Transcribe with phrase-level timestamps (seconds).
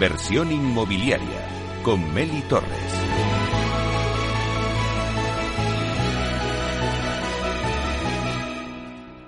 [0.00, 1.46] Inversión inmobiliaria
[1.82, 2.70] con Meli Torres.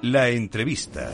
[0.01, 1.13] La entrevista.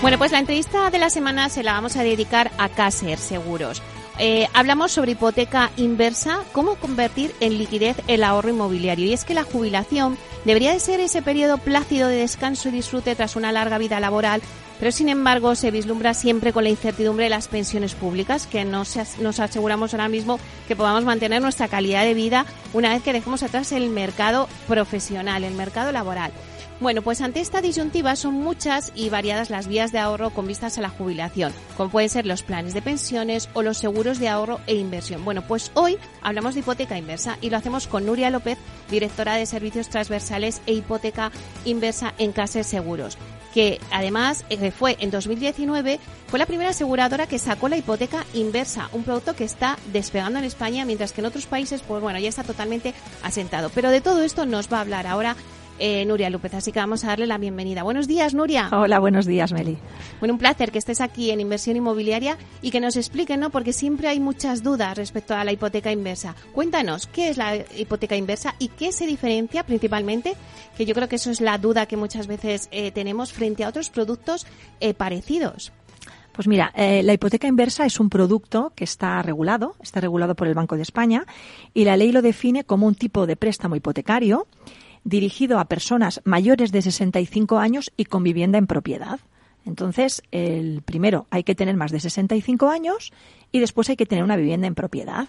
[0.00, 3.82] Bueno, pues la entrevista de la semana se la vamos a dedicar a Caser Seguros.
[4.18, 9.04] Eh, hablamos sobre hipoteca inversa, cómo convertir en liquidez el ahorro inmobiliario.
[9.04, 13.14] Y es que la jubilación debería de ser ese periodo plácido de descanso y disfrute
[13.14, 14.40] tras una larga vida laboral,
[14.78, 18.96] pero sin embargo se vislumbra siempre con la incertidumbre de las pensiones públicas, que nos,
[19.18, 23.42] nos aseguramos ahora mismo que podamos mantener nuestra calidad de vida una vez que dejemos
[23.42, 26.32] atrás el mercado profesional, el mercado laboral.
[26.80, 30.78] Bueno, pues ante esta disyuntiva son muchas y variadas las vías de ahorro con vistas
[30.78, 34.60] a la jubilación, como pueden ser los planes de pensiones o los seguros de ahorro
[34.68, 35.24] e inversión.
[35.24, 39.46] Bueno, pues hoy hablamos de hipoteca inversa y lo hacemos con Nuria López, directora de
[39.46, 41.32] Servicios Transversales e Hipoteca
[41.64, 43.18] Inversa en Caser Seguros
[43.58, 48.88] que además eh, fue en 2019, fue la primera aseguradora que sacó la hipoteca inversa,
[48.92, 52.28] un producto que está despegando en España, mientras que en otros países, pues bueno, ya
[52.28, 53.68] está totalmente asentado.
[53.74, 55.34] Pero de todo esto nos va a hablar ahora
[55.78, 56.54] eh, Nuria López.
[56.54, 57.82] Así que vamos a darle la bienvenida.
[57.82, 58.68] Buenos días, Nuria.
[58.72, 59.78] Hola, buenos días, Meli.
[60.20, 63.50] Bueno, un placer que estés aquí en Inversión Inmobiliaria y que nos expliquen, ¿no?
[63.50, 66.34] Porque siempre hay muchas dudas respecto a la hipoteca inversa.
[66.52, 70.34] Cuéntanos, ¿qué es la hipoteca inversa y qué se diferencia principalmente?
[70.76, 73.68] Que yo creo que eso es la duda que muchas veces eh, tenemos frente a
[73.68, 74.46] otros productos
[74.80, 75.72] eh, parecidos.
[76.32, 80.54] Pues mira, la hipoteca inversa es un producto que está regulado, está regulado por el
[80.54, 81.26] Banco de España
[81.74, 84.46] y la ley lo define como un tipo de préstamo hipotecario
[85.08, 89.20] dirigido a personas mayores de 65 años y con vivienda en propiedad.
[89.64, 93.12] Entonces, el primero hay que tener más de 65 años
[93.50, 95.28] y después hay que tener una vivienda en propiedad.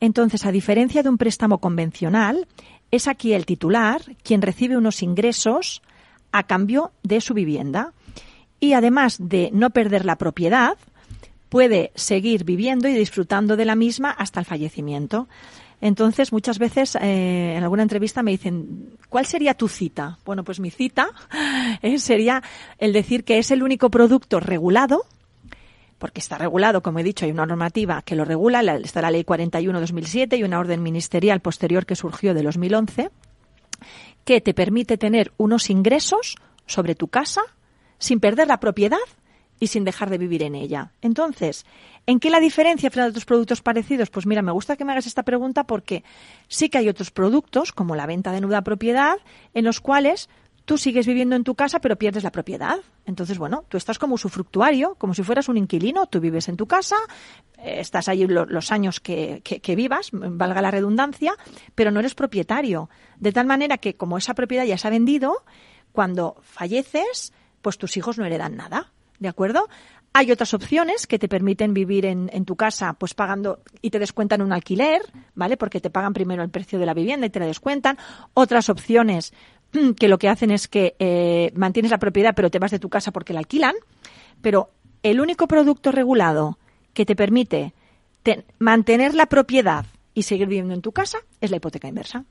[0.00, 2.46] Entonces, a diferencia de un préstamo convencional,
[2.90, 5.82] es aquí el titular quien recibe unos ingresos
[6.30, 7.92] a cambio de su vivienda.
[8.60, 10.76] Y además de no perder la propiedad,
[11.48, 15.28] puede seguir viviendo y disfrutando de la misma hasta el fallecimiento.
[15.80, 20.18] Entonces, muchas veces eh, en alguna entrevista me dicen, ¿cuál sería tu cita?
[20.24, 21.10] Bueno, pues mi cita
[21.82, 22.42] eh, sería
[22.78, 25.06] el decir que es el único producto regulado,
[25.98, 29.24] porque está regulado, como he dicho, hay una normativa que lo regula, está la Ley
[29.24, 33.10] 41-2007 y una orden ministerial posterior que surgió de 2011,
[34.24, 37.42] que te permite tener unos ingresos sobre tu casa
[37.98, 38.98] sin perder la propiedad
[39.60, 40.92] y sin dejar de vivir en ella.
[41.00, 41.66] Entonces,
[42.06, 44.10] ¿en qué la diferencia frente a otros productos parecidos?
[44.10, 46.04] Pues mira, me gusta que me hagas esta pregunta porque
[46.48, 49.16] sí que hay otros productos, como la venta de nuda propiedad,
[49.54, 50.28] en los cuales
[50.68, 52.78] tú sigues viviendo en tu casa pero pierdes la propiedad.
[53.06, 56.66] Entonces, bueno, tú estás como usufructuario, como si fueras un inquilino, tú vives en tu
[56.66, 56.96] casa,
[57.56, 59.42] eh, estás ahí los años que,
[59.74, 61.32] vivas, valga la redundancia,
[61.74, 62.90] pero no eres propietario.
[63.16, 65.42] De tal manera que como esa propiedad ya se ha vendido,
[65.92, 67.32] cuando falleces,
[67.62, 68.92] pues tus hijos no heredan nada.
[69.18, 69.68] ¿De acuerdo?
[70.12, 74.42] Hay otras opciones que te permiten vivir en, tu casa, pues pagando y te descuentan
[74.42, 75.02] un alquiler,
[75.34, 75.56] ¿vale?
[75.56, 77.98] Porque te pagan primero el precio de la vivienda y te la descuentan.
[78.34, 79.32] Otras opciones
[79.98, 82.88] que lo que hacen es que eh, mantienes la propiedad pero te vas de tu
[82.88, 83.74] casa porque la alquilan.
[84.40, 84.70] Pero
[85.02, 86.58] el único producto regulado
[86.94, 87.74] que te permite
[88.58, 92.24] mantener la propiedad y seguir viviendo en tu casa es la hipoteca inversa.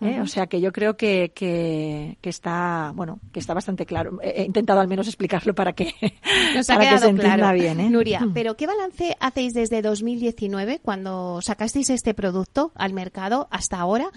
[0.00, 0.20] ¿Eh?
[0.20, 4.18] O sea que yo creo que, que, está, bueno, que está bastante claro.
[4.22, 5.94] He intentado al menos explicarlo para que,
[6.66, 7.80] para que se entienda bien.
[7.80, 7.90] ¿eh?
[7.90, 14.10] Nuria, pero ¿qué balance hacéis desde 2019 cuando sacasteis este producto al mercado hasta ahora?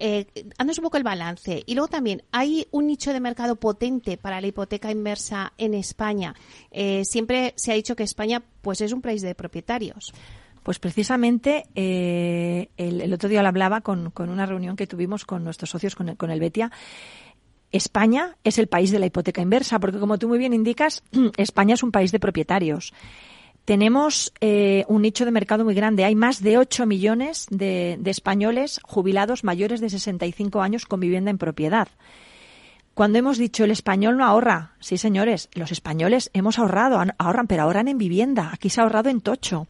[0.00, 0.26] Eh,
[0.58, 1.62] un poco el balance.
[1.66, 6.34] Y luego también, ¿hay un nicho de mercado potente para la hipoteca inversa en España?
[6.70, 10.12] Eh, siempre se ha dicho que España pues es un país de propietarios.
[10.68, 15.70] Pues precisamente eh, el, otro día lo hablaba con, una reunión que tuvimos con nuestros
[15.70, 16.70] socios, con el, con el Betia.
[17.72, 21.02] España es el país de la hipoteca inversa, porque como tú muy bien indicas,
[21.38, 22.92] España es un país de propietarios.
[23.64, 26.04] Tenemos eh, un nicho de mercado muy grande.
[26.04, 31.30] Hay más de 8 millones de, de, españoles jubilados mayores de 65 años con vivienda
[31.30, 31.88] en propiedad.
[32.92, 37.62] Cuando hemos dicho el español no ahorra, sí señores, los españoles hemos ahorrado, ahorran, pero
[37.62, 38.50] ahorran en vivienda.
[38.52, 39.66] Aquí se ha ahorrado en tocho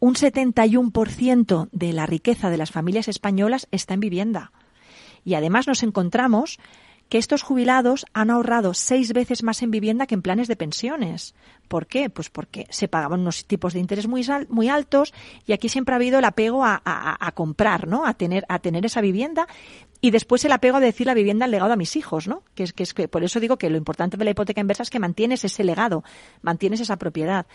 [0.00, 4.52] un 71% de la riqueza de las familias españolas está en vivienda.
[5.24, 6.58] Y además nos encontramos
[7.10, 11.34] que estos jubilados han ahorrado seis veces más en vivienda que en planes de pensiones.
[11.68, 12.08] ¿Por qué?
[12.08, 15.12] Pues porque se pagaban unos tipos de interés muy, muy altos
[15.44, 18.06] y aquí siempre ha habido el apego a, a, comprar, ¿no?
[18.06, 19.48] A tener, a tener esa vivienda
[20.00, 22.44] y después el apego a decir la vivienda el legado a mis hijos, ¿no?
[22.54, 24.84] Que es, que es que por eso digo que lo importante de la hipoteca inversa
[24.84, 26.04] es que mantienes ese legado,
[26.42, 27.46] mantienes esa propiedad.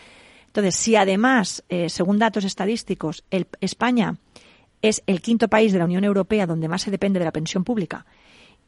[0.55, 3.25] Entonces, si además, eh, según datos estadísticos,
[3.59, 4.15] España
[4.81, 7.65] es el quinto país de la Unión Europea donde más se depende de la pensión
[7.65, 8.05] pública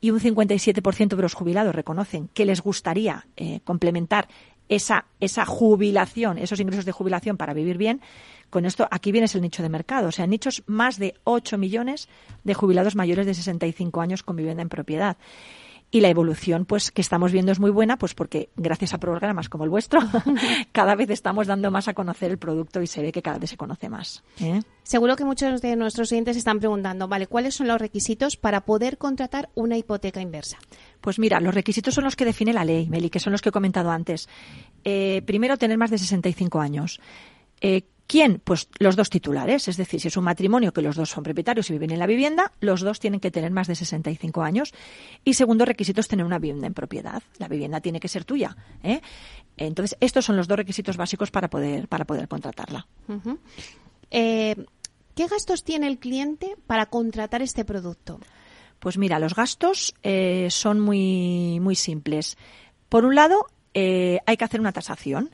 [0.01, 4.27] y un 57% de los jubilados reconocen que les gustaría eh, complementar
[4.67, 8.01] esa, esa jubilación, esos ingresos de jubilación para vivir bien,
[8.49, 10.09] con esto aquí viene el nicho de mercado.
[10.09, 12.09] O sea, nichos más de 8 millones
[12.43, 15.15] de jubilados mayores de 65 años con vivienda en propiedad
[15.89, 19.49] y la evolución pues que estamos viendo es muy buena pues porque gracias a programas
[19.49, 20.01] como el vuestro
[20.71, 23.49] cada vez estamos dando más a conocer el producto y se ve que cada vez
[23.49, 24.61] se conoce más ¿eh?
[24.83, 28.97] seguro que muchos de nuestros oyentes están preguntando vale cuáles son los requisitos para poder
[28.97, 30.57] contratar una hipoteca inversa
[30.99, 33.49] pues mira los requisitos son los que define la ley Meli que son los que
[33.49, 34.27] he comentado antes.
[34.83, 36.99] Eh, primero tener más de 65 años.
[37.61, 38.41] Eh, ¿Quién?
[38.41, 39.67] Pues los dos titulares.
[39.67, 42.07] Es decir, si es un matrimonio que los dos son propietarios y viven en la
[42.07, 44.73] vivienda, los dos tienen que tener más de 65 años.
[45.25, 47.21] Y segundo requisito es tener una vivienda en propiedad.
[47.37, 48.55] La vivienda tiene que ser tuya.
[48.81, 49.01] ¿eh?
[49.57, 52.87] Entonces, estos son los dos requisitos básicos para poder, para poder contratarla.
[54.09, 54.55] Eh,
[55.13, 58.21] ¿Qué gastos tiene el cliente para contratar este producto?
[58.79, 62.37] Pues mira, los gastos eh, son muy, muy simples.
[62.87, 65.29] Por un lado, hay que hacer una tasación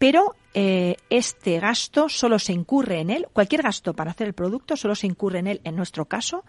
[0.00, 4.74] pero eh, este gasto solo se incurre en él, cualquier gasto para hacer el producto
[4.74, 6.42] solo se incurre en él, en nuestro caso,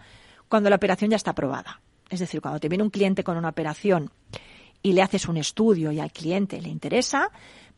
[0.48, 1.82] cuando la operación ya está aprobada.
[2.10, 4.10] Es decir, cuando te viene un cliente con una operación
[4.82, 7.30] y le haces un estudio y al cliente le interesa,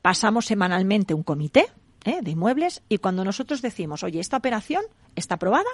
[0.03, 1.65] pasamos semanalmente un comité
[2.05, 2.19] ¿eh?
[2.21, 4.83] de inmuebles y cuando nosotros decimos, oye, esta operación
[5.15, 5.71] está aprobada,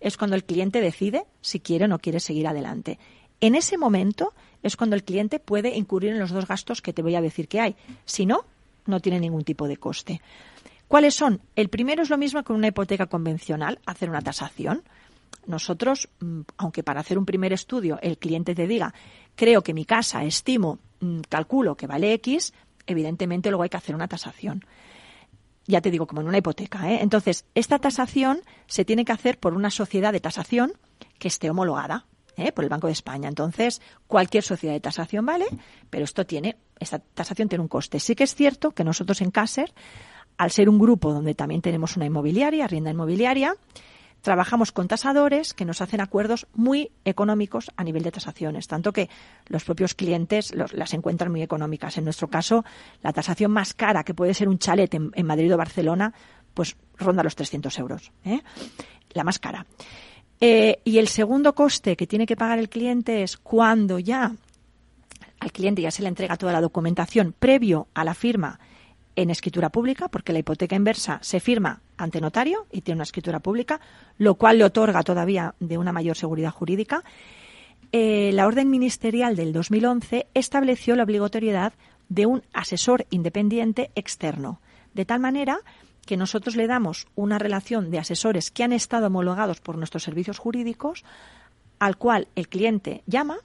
[0.00, 2.98] es cuando el cliente decide si quiere o no quiere seguir adelante.
[3.42, 4.32] En ese momento
[4.62, 7.48] es cuando el cliente puede incurrir en los dos gastos que te voy a decir
[7.48, 7.76] que hay.
[8.06, 8.46] Si no,
[8.86, 10.20] no tiene ningún tipo de coste.
[10.88, 11.40] ¿Cuáles son?
[11.56, 14.82] El primero es lo mismo que una hipoteca convencional, hacer una tasación.
[15.46, 18.92] Nosotros, mm, aunque para hacer un primer estudio el cliente te diga,
[19.34, 22.52] creo que mi casa, estimo, mm, calculo que vale X,
[22.86, 24.64] evidentemente luego hay que hacer una tasación.
[25.66, 26.90] Ya te digo, como en una hipoteca.
[26.92, 26.98] ¿eh?
[27.02, 30.72] Entonces, esta tasación se tiene que hacer por una sociedad de tasación
[31.18, 32.04] que esté homologada.
[32.36, 32.52] ¿Eh?
[32.52, 33.28] por el Banco de España.
[33.28, 35.46] Entonces, cualquier sociedad de tasación vale,
[35.90, 38.00] pero esto tiene, esta tasación tiene un coste.
[38.00, 39.72] Sí que es cierto que nosotros en Caser,
[40.38, 43.54] al ser un grupo donde también tenemos una inmobiliaria, rienda inmobiliaria,
[44.22, 49.10] trabajamos con tasadores que nos hacen acuerdos muy económicos a nivel de tasaciones, tanto que
[49.46, 51.98] los propios clientes las encuentran muy económicas.
[51.98, 52.64] En nuestro caso,
[53.02, 56.14] la tasación más cara, que puede ser un chalet en, Madrid o Barcelona,
[56.54, 58.12] pues ronda los 300 euros.
[58.24, 58.40] ¿eh?
[59.10, 59.66] La más cara.
[60.44, 64.34] Eh, y el segundo coste que tiene que pagar el cliente es cuando ya
[65.38, 68.58] al cliente ya se le entrega toda la documentación previo a la firma
[69.14, 73.38] en escritura pública, porque la hipoteca inversa se firma ante notario y tiene una escritura
[73.38, 73.80] pública,
[74.18, 77.04] lo cual le otorga todavía de una mayor seguridad jurídica.
[77.92, 81.72] Eh, la orden ministerial del 2011 estableció la obligatoriedad
[82.08, 84.60] de un asesor independiente externo,
[84.92, 85.60] de tal manera
[86.06, 90.38] que nosotros le damos una relación de asesores que han estado homologados por nuestros servicios
[90.38, 91.04] jurídicos,
[91.78, 93.38] al cual el cliente llama.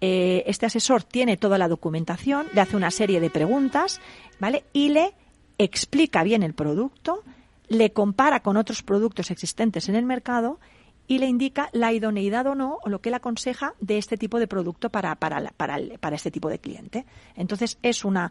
[0.00, 4.00] Eh, este asesor tiene toda la documentación, le hace una serie de preguntas,
[4.38, 4.64] ¿vale?
[4.72, 5.12] Y le
[5.58, 7.22] explica bien el producto,
[7.68, 10.58] le compara con otros productos existentes en el mercado
[11.06, 14.38] y le indica la idoneidad o no, o lo que le aconseja de este tipo
[14.38, 17.04] de producto para, para, para, para este tipo de cliente.
[17.34, 18.30] Entonces, es una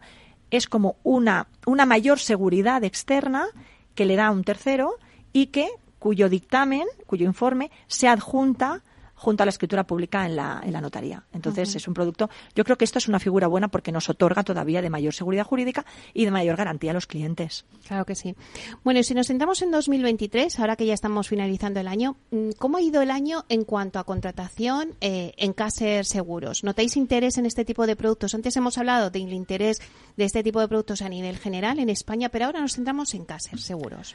[0.50, 3.46] es como una, una mayor seguridad externa
[3.94, 4.96] que le da un tercero
[5.32, 8.82] y que cuyo dictamen, cuyo informe se adjunta
[9.20, 11.22] junto a la escritura pública en la, en la notaría.
[11.34, 12.30] Entonces, es un producto.
[12.54, 15.44] Yo creo que esto es una figura buena porque nos otorga todavía de mayor seguridad
[15.44, 15.84] jurídica
[16.14, 17.66] y de mayor garantía a los clientes.
[17.86, 18.34] Claro que sí.
[18.82, 22.52] Bueno, y si nos sentamos en 2023, ahora que ya estamos finalizando el año, mm,
[22.58, 26.64] ¿cómo ha ido el año en cuanto a contratación eh, en Caser Seguros?
[26.64, 28.34] ¿Notáis interés en este tipo de productos?
[28.34, 29.82] Antes hemos hablado del interés
[30.16, 33.26] de este tipo de productos a nivel general en España, pero ahora nos centramos en
[33.26, 34.14] Caser Seguros.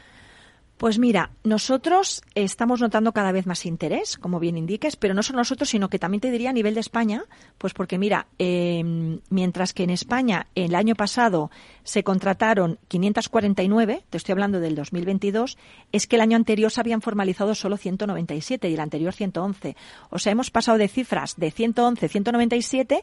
[0.78, 5.40] Pues mira, nosotros estamos notando cada vez más interés, como bien indiques, pero no solo
[5.40, 7.24] nosotros, sino que también te diría a nivel de España,
[7.58, 11.50] pues porque mira, em, mientras que en España el año pasado
[11.84, 15.58] se contrataron 549, te estoy hablando del 2022,
[15.94, 19.78] es que el año anterior se habían formalizado solo 197 y el anterior 111.
[20.10, 23.02] O sea, hemos pasado de cifras de 111, 197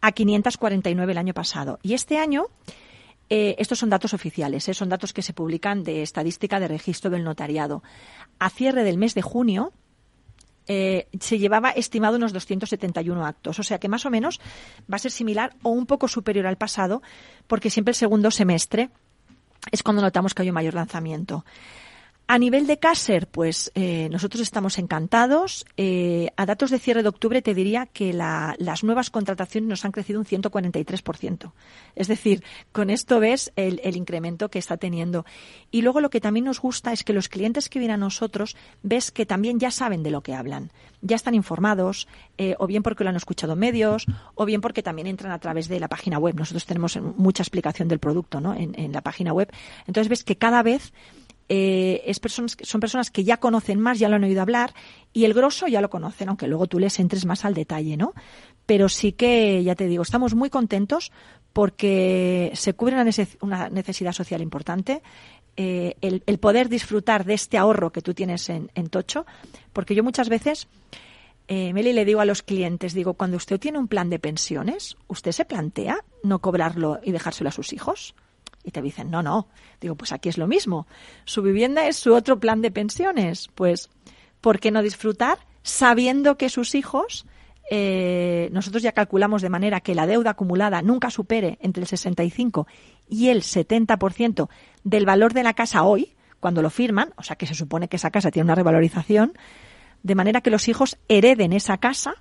[0.00, 1.78] a 549 el año pasado.
[1.82, 2.48] Y este año
[3.34, 7.10] eh, estos son datos oficiales, eh, son datos que se publican de estadística de registro
[7.10, 7.82] del notariado.
[8.38, 9.72] A cierre del mes de junio,
[10.66, 13.58] eh, se llevaba estimado unos 271 actos.
[13.58, 14.38] O sea que más o menos
[14.82, 17.00] va a ser similar o un poco superior al pasado,
[17.46, 18.90] porque siempre el segundo semestre
[19.70, 21.46] es cuando notamos que hay un mayor lanzamiento.
[22.28, 25.66] A nivel de Caser, pues eh, nosotros estamos encantados.
[25.76, 29.92] Eh, a datos de cierre de octubre te diría que las nuevas contrataciones nos han
[29.92, 31.52] crecido un 143%.
[31.94, 35.26] Es decir, con esto ves el, incremento que está teniendo.
[35.70, 38.56] Y luego lo que también nos gusta es que los clientes que vienen a nosotros
[38.82, 40.70] ves que también ya saben de lo que hablan.
[41.02, 42.06] Ya están informados,
[42.38, 45.38] eh, o bien porque lo han escuchado en medios, o bien porque también entran a
[45.40, 46.36] través de la página web.
[46.36, 48.54] Nosotros tenemos mucha explicación del producto ¿no?
[48.54, 49.52] en, en la página web.
[49.86, 50.92] Entonces ves que cada vez
[51.54, 54.72] eh, es personas, son personas que ya conocen más, ya lo han oído hablar,
[55.12, 58.14] y el grosso ya lo conocen, aunque luego tú les entres más al detalle, ¿no?
[58.64, 61.12] Pero sí que, ya te digo, estamos muy contentos
[61.52, 62.94] porque se cubre
[63.42, 65.02] una, necesidad social importante,
[65.58, 69.26] eh, el, poder disfrutar de este ahorro que tú tienes en, Tocho,
[69.74, 70.68] porque yo muchas veces,
[71.48, 74.96] eh, Meli, le digo a los clientes, digo, cuando usted tiene un plan de pensiones,
[75.06, 78.14] ¿usted se plantea no cobrarlo y dejárselo a sus hijos?
[78.64, 79.48] Y te dicen, no, no.
[79.80, 80.86] Digo, pues aquí es lo mismo.
[81.24, 83.48] Su vivienda es su otro plan de pensiones.
[83.54, 83.90] Pues,
[84.40, 87.26] ¿por qué no disfrutar sabiendo que sus hijos,
[87.70, 92.66] eh, nosotros ya calculamos de manera que la deuda acumulada nunca supere entre el 65
[93.08, 94.48] y el 70%
[94.84, 97.96] del valor de la casa hoy, cuando lo firman, o sea que se supone que
[97.96, 99.32] esa casa tiene una revalorización,
[100.02, 102.16] de manera que los hijos hereden esa casa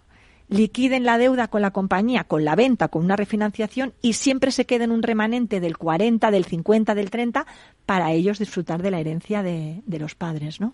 [0.51, 4.65] liquiden la deuda con la compañía, con la venta, con una refinanciación y siempre se
[4.65, 7.48] queden un remanente del 40, del 50, del 30
[7.86, 10.74] para ellos disfrutar de la herencia de, los padres, ¿no?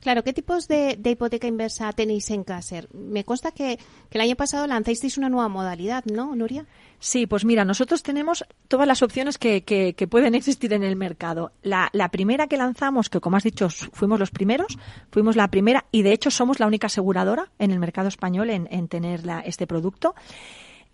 [0.00, 2.88] Claro, ¿qué tipos de, hipoteca inversa tenéis en Caser?
[2.92, 3.78] Me consta que,
[4.10, 6.66] el año pasado lanzasteis una nueva modalidad, ¿no, Nuria?
[6.98, 11.52] Sí, pues mira, nosotros tenemos todas las opciones que, que, pueden existir en el mercado.
[11.62, 14.78] La, la, primera que lanzamos, que como has dicho, fuimos los primeros,
[15.10, 18.68] fuimos la primera y de hecho somos la única aseguradora en el mercado español en,
[18.70, 20.14] en tener este producto,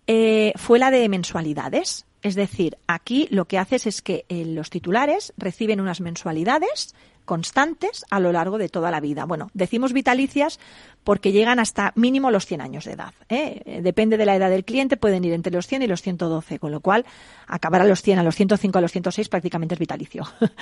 [0.07, 2.05] eh, fue la de mensualidades.
[2.21, 8.05] Es decir, aquí lo que haces es que eh, los titulares reciben unas mensualidades constantes
[8.09, 9.25] a lo largo de toda la vida.
[9.25, 10.59] Bueno, decimos vitalicias
[11.03, 13.13] porque llegan hasta mínimo los 100 años de edad.
[13.29, 13.61] ¿eh?
[13.65, 16.59] Eh, depende de la edad del cliente, pueden ir entre los 100 y los 112,
[16.59, 17.05] con lo cual
[17.47, 20.23] acabar a los 100, a los 105, a los 106 prácticamente es vitalicio.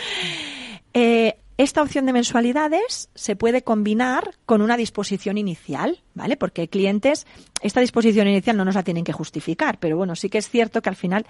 [0.96, 6.36] Eh, esta opción de mensualidades se puede combinar con una disposición inicial, ¿vale?
[6.36, 7.28] Porque clientes,
[7.62, 10.82] esta disposición inicial no nos la tienen que justificar, pero bueno, sí que es cierto
[10.82, 11.26] que al final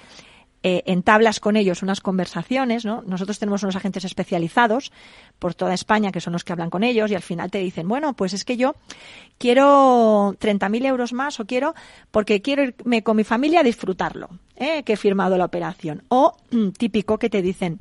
[0.63, 3.03] eh, entablas con ellos unas conversaciones, ¿no?
[3.05, 4.91] Nosotros tenemos unos agentes especializados
[5.37, 7.87] por toda España que son los que hablan con ellos y al final te dicen,
[7.87, 8.75] bueno, pues es que yo
[9.37, 11.75] quiero 30.000 euros más o quiero
[12.11, 14.83] porque quiero irme con mi familia a disfrutarlo, ¿eh?
[14.83, 16.03] que he firmado la operación.
[16.07, 17.79] O mm, típico que te dicen,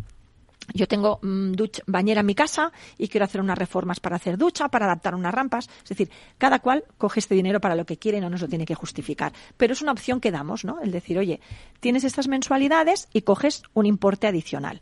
[0.75, 1.55] yo tengo mm,
[1.87, 5.35] bañera en mi casa y quiero hacer unas reformas para hacer ducha, para adaptar unas
[5.35, 5.69] rampas.
[5.83, 8.49] Es decir, cada cual coge este dinero para lo que quiere y no nos lo
[8.49, 9.33] tiene que justificar.
[9.57, 10.81] Pero es una opción que damos, ¿no?
[10.81, 11.41] El decir, oye,
[11.81, 14.81] tienes estas mensualidades y coges un importe adicional.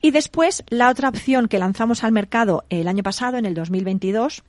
[0.00, 4.42] Y después, la otra opción que lanzamos al mercado el año pasado, en el 2022,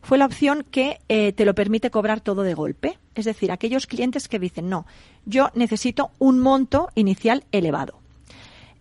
[0.00, 2.98] fue la opción que eh, te lo permite cobrar todo de golpe.
[3.14, 4.86] Es decir, aquellos clientes que dicen, no,
[5.26, 8.03] yo necesito un monto inicial elevado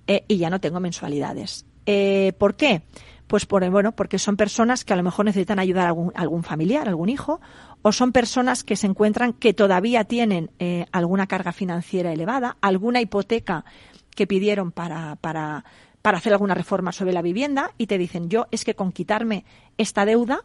[0.08, 1.66] eh, y ya no tengo mensualidades.
[1.86, 2.84] Eh, ¿Por qué?
[3.28, 6.44] Pues por, bueno, porque son personas que a lo mejor necesitan ayudar a algún, algún
[6.44, 7.40] familiar, algún hijo,
[7.82, 13.02] o son personas que se encuentran que todavía tienen eh, alguna carga financiera elevada, alguna
[13.02, 13.66] hipoteca
[14.12, 15.66] que pidieron para, para,
[16.02, 19.46] para hacer alguna reforma sobre la vivienda y te dicen, yo es que con quitarme
[19.78, 20.42] esta deuda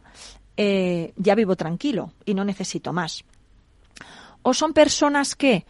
[1.15, 3.23] ya vivo tranquilo y no necesito más.
[4.41, 5.65] O son personas que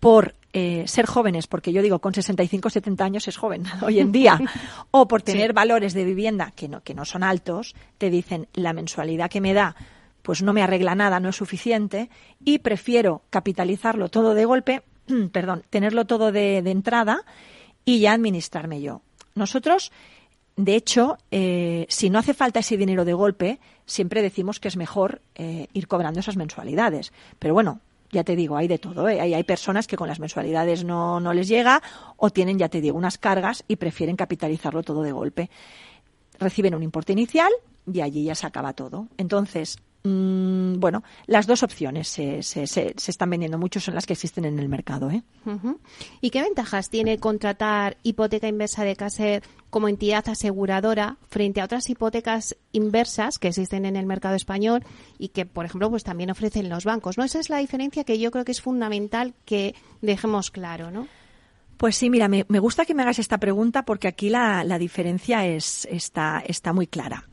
[0.00, 4.10] por eh, ser jóvenes, porque yo digo con 65 70 años es joven hoy en
[4.10, 4.40] día,
[4.90, 8.72] o por tener valores de vivienda que no, que no son altos, te dicen la
[8.72, 9.76] mensualidad que me da
[10.22, 12.10] pues no me arregla nada, no es suficiente,
[12.44, 14.82] y prefiero capitalizarlo todo de golpe,
[15.32, 17.22] perdón, tenerlo todo de, entrada
[17.84, 19.00] y ya administrarme yo.
[19.34, 19.92] Nosotros,
[20.56, 24.76] de hecho, eh, si no hace falta ese dinero de golpe, siempre decimos que es
[24.76, 27.12] mejor eh, ir cobrando esas mensualidades.
[27.38, 29.08] Pero bueno, ya te digo, hay de todo.
[29.08, 29.20] ¿eh?
[29.20, 31.82] Hay, hay, personas que con las mensualidades no, no les llega
[32.16, 35.50] o tienen, ya te digo, unas cargas y prefieren capitalizarlo todo de golpe.
[36.38, 37.52] Reciben un importe inicial
[37.92, 39.08] y allí ya se acaba todo.
[39.16, 44.12] Entonces, Mm, bueno, las dos opciones se, se, se, están vendiendo mucho, son las que
[44.12, 45.10] existen en el mercado.
[45.10, 45.22] ¿eh?
[46.20, 51.90] ¿Y qué ventajas tiene contratar hipoteca inversa de Caser como entidad aseguradora frente a otras
[51.90, 54.84] hipotecas inversas que existen en el mercado español
[55.18, 57.18] y que, por ejemplo, pues también ofrecen los bancos?
[57.18, 57.24] ¿no?
[57.24, 61.08] Esa es la diferencia que yo creo que es fundamental que dejemos claro, ¿no?
[61.76, 64.78] Pues sí, mira, me, me gusta que me hagas esta pregunta porque aquí la, la
[64.78, 67.28] diferencia es, está, está muy clara.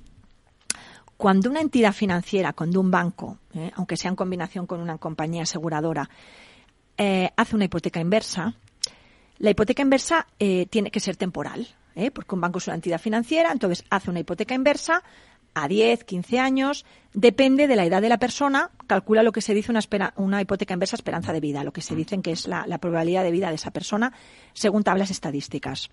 [1.17, 5.43] Cuando una entidad financiera, cuando un banco, eh, aunque sea en combinación con una compañía
[5.43, 6.09] aseguradora,
[6.97, 8.53] eh, hace una hipoteca inversa,
[9.37, 11.67] la hipoteca inversa eh, tiene que ser temporal.
[12.13, 15.01] porque un banco es una entidad financiera, entonces hace una hipoteca inversa
[15.53, 19.53] a 10, 15 años, depende de la edad de la persona, calcula lo que se
[19.53, 19.79] dice una,
[20.17, 23.31] una hipoteca inversa esperanza de vida, lo que se dice que es la probabilidad de
[23.31, 24.11] vida de esa persona
[24.53, 25.89] según tablas estadísticas.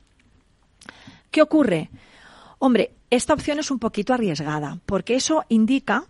[1.30, 1.90] ¿Qué ocurre?
[2.64, 6.04] Hombre, esta opción es un poquito arriesgada, porque eso indica,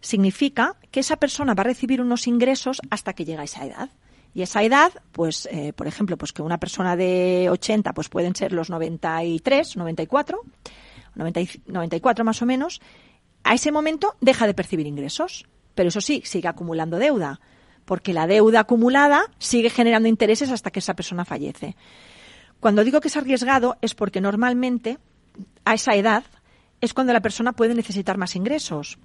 [0.00, 3.90] significa que esa persona va a recibir unos ingresos hasta que llega a esa edad.
[4.32, 8.34] Y esa edad, pues, eh, por ejemplo, pues que una persona de 80, pues pueden
[8.34, 10.40] ser los 93, 94,
[11.66, 12.80] 94 más o menos,
[13.44, 15.44] a ese momento deja de percibir ingresos.
[15.74, 17.42] Pero eso sí, sigue acumulando deuda,
[17.84, 21.76] porque la deuda acumulada sigue generando intereses hasta que esa persona fallece.
[22.58, 24.98] Cuando digo que es arriesgado es porque normalmente
[25.64, 26.24] a esa edad
[26.80, 28.98] es cuando la persona puede necesitar más ingresos.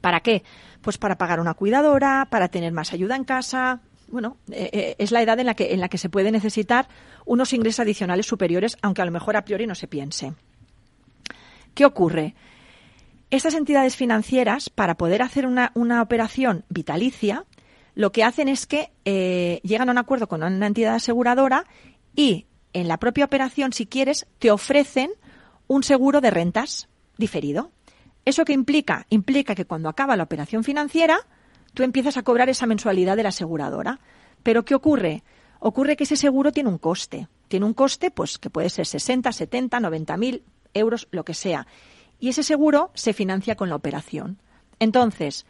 [0.00, 0.42] ¿Para qué?
[0.80, 3.80] Pues para pagar una cuidadora, para tener más ayuda en casa,
[4.12, 6.86] bueno, eh, eh, es la edad en la, que, en la que se puede necesitar
[7.24, 10.34] unos ingresos adicionales superiores, aunque a lo mejor a priori no se piense.
[11.74, 12.34] ¿Qué ocurre?
[13.30, 15.72] Estas entidades financieras, para poder hacer una,
[16.02, 17.46] operación vitalicia,
[17.94, 21.64] lo que hacen es que eh, llegan a un acuerdo con una entidad aseguradora
[22.14, 25.10] y en la propia operación, si quieres, te ofrecen
[25.72, 27.70] un seguro de rentas diferido.
[28.26, 29.06] ¿Eso qué implica?
[29.08, 31.18] Implica que cuando acaba la operación financiera,
[31.72, 33.98] tú empiezas a cobrar esa mensualidad de la aseguradora.
[34.42, 35.22] Pero ¿qué ocurre?
[35.60, 37.28] Ocurre que ese seguro tiene un coste.
[37.48, 40.42] Tiene un coste, pues, que puede ser 60, 70, 90 mil
[40.74, 41.66] euros, lo que sea.
[42.20, 44.38] Y ese seguro se financia con la operación.
[44.78, 45.46] Entonces,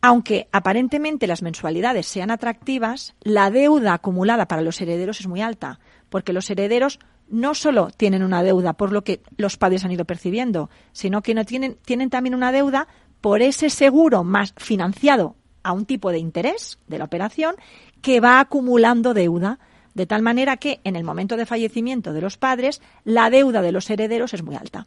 [0.00, 5.80] aunque aparentemente las mensualidades sean atractivas, la deuda acumulada para los herederos es muy alta,
[6.08, 10.04] porque los herederos no solo tienen una deuda por lo que los padres han ido
[10.04, 12.88] percibiendo, sino que no tienen, tienen también una deuda
[13.20, 17.56] por ese seguro más financiado a un tipo de interés de la operación
[18.00, 19.58] que va acumulando deuda,
[19.94, 23.72] de tal manera que en el momento de fallecimiento de los padres la deuda de
[23.72, 24.86] los herederos es muy alta.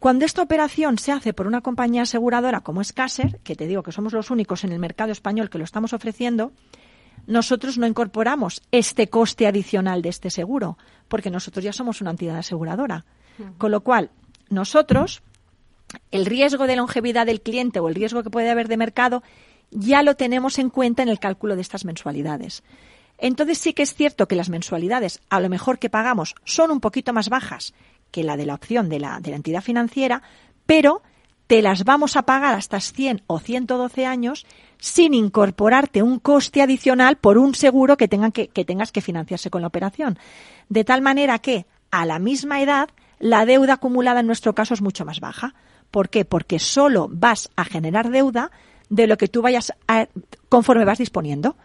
[0.00, 2.94] Cuando esta operación se hace por una compañía aseguradora como es
[3.44, 6.52] que te digo que somos los únicos en el mercado español que lo estamos ofreciendo,
[7.26, 10.78] nosotros no incorporamos este coste adicional de este seguro,
[11.08, 13.04] porque nosotros ya somos una entidad aseguradora.
[13.56, 14.10] Con lo cual,
[14.50, 15.22] nosotros
[16.10, 19.22] el riesgo de longevidad del cliente o el riesgo que puede haber de mercado
[19.70, 22.62] ya lo tenemos en cuenta en el cálculo de estas mensualidades.
[23.18, 26.80] Entonces sí que es cierto que las mensualidades, a lo mejor que pagamos, son un
[26.80, 27.74] poquito más bajas
[28.10, 30.22] que la de la opción de la, de la entidad financiera,
[30.66, 31.02] pero
[31.46, 34.46] te las vamos a pagar hasta 100 o 112 años
[34.80, 39.60] sin incorporarte un coste adicional por un seguro que, tengan que, tengas que financiarse con
[39.60, 40.18] la operación.
[40.68, 42.88] De tal manera que, a la misma edad,
[43.18, 45.54] la deuda acumulada en nuestro caso es mucho más baja.
[45.90, 46.24] ¿Por qué?
[46.24, 48.50] Porque solo vas a generar deuda
[48.88, 50.08] de lo que tú vayas a,
[50.48, 51.56] conforme vas disponiendo.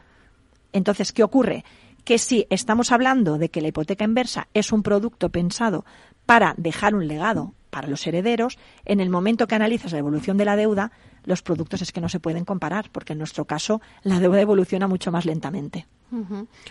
[0.74, 1.64] Entonces, ¿qué ocurre?
[2.04, 5.86] Que si estamos hablando de que la hipoteca inversa es un producto pensado
[6.26, 10.46] para dejar un legado para los herederos, en el momento que analizas la evolución de
[10.46, 10.92] la deuda,
[11.26, 14.88] los productos es que no se pueden comparar, porque en nuestro caso la deuda evoluciona
[14.88, 15.88] mucho más lentamente.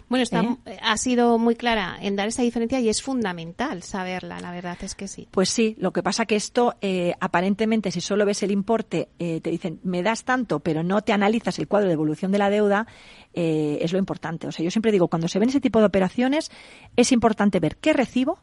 [0.09, 0.57] Bueno, está, ¿Eh?
[0.67, 4.79] Eh, ha sido muy clara en dar esa diferencia y es fundamental saberla, la verdad
[4.81, 5.29] es que sí.
[5.31, 9.51] Pues sí, lo que pasa que esto, eh, aparentemente, si solo ves el importe, te
[9.51, 12.87] dicen, me das tanto, pero no te analizas el cuadro de evolución de la deuda,
[13.33, 14.47] es lo importante.
[14.47, 16.51] O sea, yo siempre digo, cuando se ven ese tipo de operaciones,
[16.97, 18.39] es importante ver qué recibo,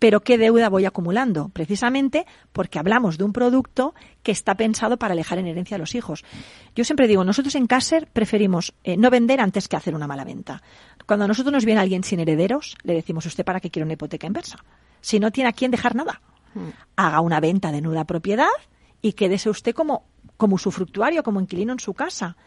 [0.00, 1.50] pero ¿qué deuda voy acumulando?
[1.50, 5.94] Precisamente porque hablamos de un producto que está pensado para alejar en herencia a los
[5.94, 6.24] hijos.
[6.74, 10.24] Yo siempre digo, nosotros en Caser preferimos eh, no vender antes que hacer una mala
[10.24, 10.62] venta.
[11.06, 13.92] Cuando a nosotros nos viene alguien sin herederos, le decimos, ¿usted para qué quiere una
[13.92, 14.64] hipoteca inversa?
[15.02, 16.22] Si no tiene a quién dejar nada.
[16.54, 16.70] Hmm.
[16.96, 18.48] Haga una venta de nuda propiedad
[19.02, 20.06] y quédese usted como,
[20.38, 22.38] como usufructuario, como inquilino en su casa.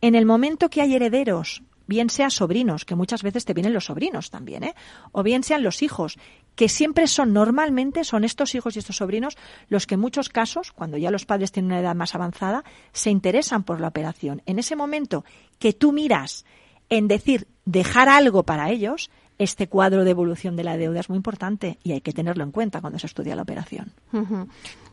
[0.00, 3.86] En el momento que hay herederos bien sea sobrinos, que muchas veces te vienen los
[3.86, 4.74] sobrinos también, ¿eh?
[5.12, 6.18] o bien sean los hijos,
[6.54, 9.36] que siempre son, normalmente son estos hijos y estos sobrinos
[9.68, 13.10] los que en muchos casos, cuando ya los padres tienen una edad más avanzada, se
[13.10, 14.42] interesan por la operación.
[14.46, 15.24] En ese momento
[15.58, 16.44] que tú miras
[16.88, 21.16] en decir dejar algo para ellos, este cuadro de evolución de la deuda es muy
[21.16, 23.92] importante y hay que tenerlo en cuenta cuando se estudia la operación.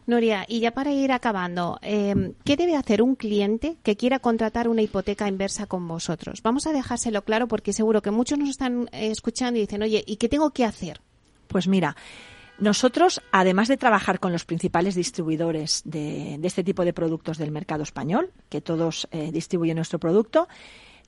[0.07, 4.67] Nuria, y ya para ir acabando, em, ¿qué debe hacer un cliente que quiera contratar
[4.67, 6.41] una hipoteca inversa con vosotros?
[6.41, 10.03] Vamos a dejárselo claro porque seguro que muchos nos están eh, escuchando y dicen, oye,
[10.07, 11.01] ¿y qué tengo que hacer?
[11.49, 11.95] Pues mira,
[12.59, 17.83] nosotros, además de trabajar con los principales distribuidores de, este tipo de productos del mercado
[17.83, 20.47] español, que todos eh, distribuyen nuestro producto,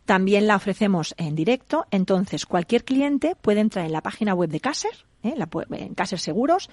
[0.06, 1.86] también la ofrecemos en directo.
[1.92, 5.36] Entonces, cualquier cliente puede entrar en la página web de Caser, ¿eh?
[5.72, 6.70] en Caser Seguros,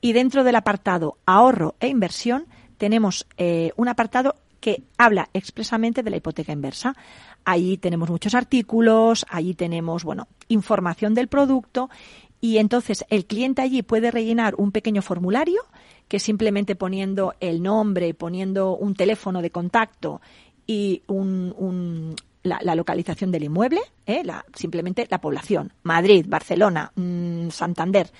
[0.00, 2.46] y dentro del apartado ahorro e inversión
[2.78, 6.94] tenemos eh, un apartado que habla expresamente de la hipoteca inversa.
[7.44, 11.90] Allí tenemos muchos artículos, allí tenemos, bueno, información del producto
[12.40, 15.62] y entonces el cliente allí puede rellenar un pequeño formulario
[16.08, 20.20] que simplemente poniendo el nombre, poniendo un teléfono de contacto
[20.66, 24.22] y un, la, localización del inmueble, ¿eh?
[24.24, 28.10] la, simplemente la población, Madrid, Barcelona, mm, Santander,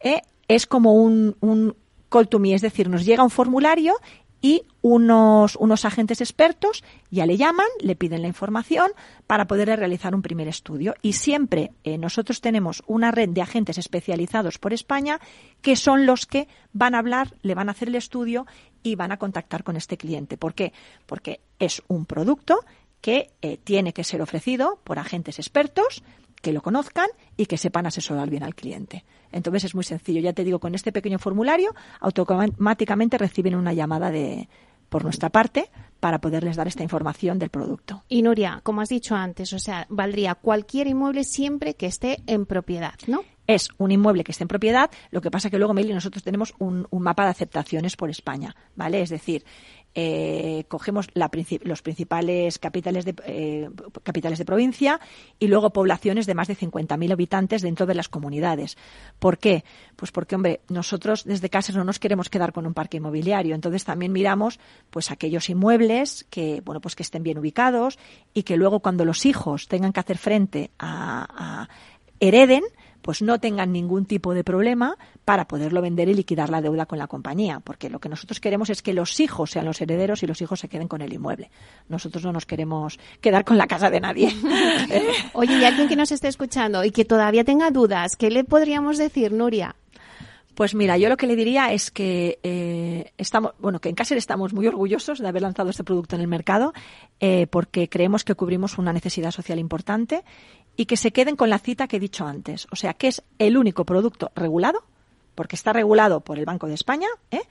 [0.00, 0.22] ¿eh?
[0.48, 1.76] es como un, un
[2.08, 3.94] call to me, es decir, nos llega un formulario
[4.40, 8.90] y unos, unos agentes expertos ya le llaman, le piden la información
[9.26, 10.94] para poder realizar un primer estudio.
[11.02, 15.20] Y siempre eh, nosotros tenemos una red de agentes especializados por España
[15.60, 18.46] que son los que van a hablar, le van a hacer el estudio
[18.82, 20.36] y van a contactar con este cliente.
[20.36, 20.72] ¿Por qué?
[21.06, 22.64] Porque es un producto
[23.00, 26.02] que eh, tiene que ser ofrecido por agentes expertos
[26.40, 29.04] que lo conozcan y que sepan asesorar bien al cliente.
[29.32, 30.20] Entonces es muy sencillo.
[30.20, 34.48] Ya te digo, con este pequeño formulario automáticamente reciben una llamada de
[34.88, 35.70] por nuestra parte
[36.00, 38.04] para poderles dar esta información del producto.
[38.08, 42.46] Y Nuria, como has dicho antes, o sea, valdría cualquier inmueble siempre que esté en
[42.46, 43.22] propiedad, ¿no?
[43.46, 46.54] Es un inmueble que esté en propiedad, lo que pasa que luego, Meli, nosotros tenemos
[46.58, 49.00] un, un mapa de aceptaciones por España, ¿vale?
[49.00, 49.44] Es decir,
[49.94, 53.70] eh, cogemos los principales capitales de, eh,
[54.02, 55.00] capitales de provincia
[55.38, 58.76] y luego poblaciones de más de 50.000 habitantes dentro de las comunidades.
[59.18, 59.64] ¿Por qué?
[59.96, 63.84] Pues porque, hombre, nosotros desde casa no nos queremos quedar con un parque inmobiliario, entonces
[63.84, 67.98] también miramos pues aquellos inmuebles que, bueno, pues que estén bien ubicados
[68.34, 71.68] y que luego cuando los hijos tengan que hacer frente a, a
[72.20, 72.62] hereden,
[73.08, 76.98] pues no tengan ningún tipo de problema para poderlo vender y liquidar la deuda con
[76.98, 80.26] la compañía, porque lo que nosotros queremos es que los hijos sean los herederos y
[80.26, 81.50] los hijos se queden con el inmueble.
[81.88, 84.30] Nosotros no nos queremos quedar con la casa de nadie.
[85.32, 88.98] Oye, y alguien que nos esté escuchando y que todavía tenga dudas, ¿qué le podríamos
[88.98, 89.74] decir, Nuria?
[90.54, 94.18] Pues mira, yo lo que le diría es que eh, estamos, bueno, que en Caser
[94.18, 96.74] estamos muy orgullosos de haber lanzado este producto en el mercado,
[97.20, 100.24] eh, porque creemos que cubrimos una necesidad social importante
[100.78, 102.68] y que se queden con la cita que he dicho antes.
[102.70, 104.84] O sea, que es el único producto regulado,
[105.34, 107.42] porque está regulado por el Banco de España, ¿eh?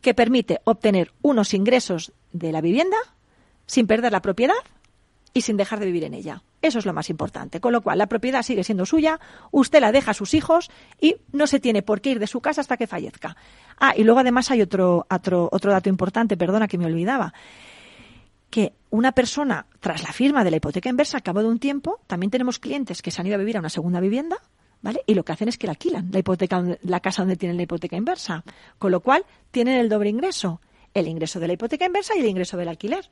[0.00, 2.96] que permite obtener unos ingresos de la vivienda
[3.66, 4.54] sin perder la propiedad
[5.34, 6.44] y sin dejar de vivir en ella.
[6.62, 7.60] Eso es lo más importante.
[7.60, 9.18] Con lo cual, la propiedad sigue siendo suya,
[9.50, 12.40] usted la deja a sus hijos y no se tiene por qué ir de su
[12.40, 13.36] casa hasta que fallezca.
[13.80, 17.34] Ah, y luego además hay otro, otro, otro dato importante, perdona que me olvidaba
[18.50, 22.00] que una persona, tras la firma de la hipoteca inversa, a cabo de un tiempo,
[22.06, 24.38] también tenemos clientes que se han ido a vivir a una segunda vivienda,
[24.80, 25.02] ¿vale?
[25.06, 27.64] Y lo que hacen es que la alquilan, la hipoteca, la casa donde tienen la
[27.64, 28.44] hipoteca inversa.
[28.78, 30.60] Con lo cual, tienen el doble ingreso.
[30.94, 33.08] El ingreso de la hipoteca inversa y el ingreso del alquiler.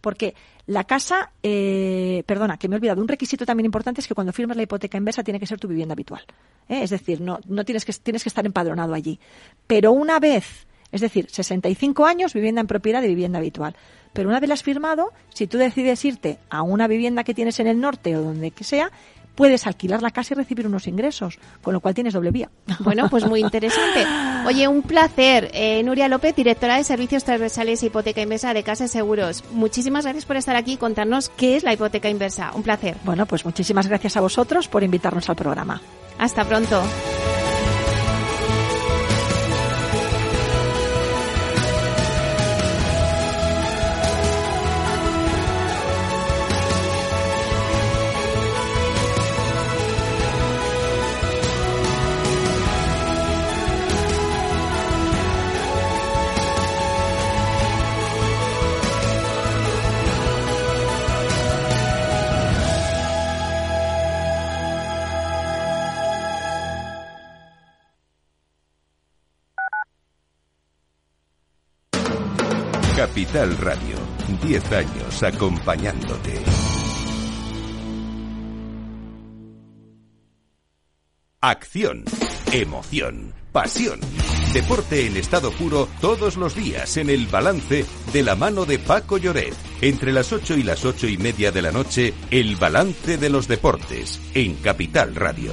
[0.00, 0.34] Porque
[0.66, 4.32] la casa, eh, perdona, que me he olvidado, un requisito también importante es que cuando
[4.32, 6.22] firmas la hipoteca inversa tiene que ser tu vivienda habitual.
[6.68, 6.82] ¿eh?
[6.82, 9.18] Es decir, no, no tienes, que, tienes que estar empadronado allí.
[9.66, 13.74] Pero una vez, es decir, 65 años, vivienda en propiedad y vivienda habitual.
[14.14, 17.66] Pero una vez las firmado, si tú decides irte a una vivienda que tienes en
[17.66, 18.90] el norte o donde que sea,
[19.34, 22.48] puedes alquilar la casa y recibir unos ingresos, con lo cual tienes doble vía.
[22.80, 24.06] Bueno, pues muy interesante.
[24.46, 25.50] Oye, un placer.
[25.54, 29.42] Eh, Nuria López, directora de Servicios Transversales e Hipoteca Inversa de Casa Seguros.
[29.52, 32.52] Muchísimas gracias por estar aquí y contarnos qué es la hipoteca inversa.
[32.54, 32.96] Un placer.
[33.04, 35.80] Bueno, pues muchísimas gracias a vosotros por invitarnos al programa.
[36.18, 36.82] Hasta pronto.
[73.14, 73.96] Capital Radio,
[74.42, 76.34] 10 años acompañándote.
[81.40, 82.02] Acción,
[82.50, 84.00] emoción, pasión.
[84.52, 89.16] Deporte en estado puro todos los días en el balance de la mano de Paco
[89.16, 89.54] Lloret.
[89.80, 93.46] Entre las 8 y las ocho y media de la noche, el balance de los
[93.46, 95.52] deportes en Capital Radio.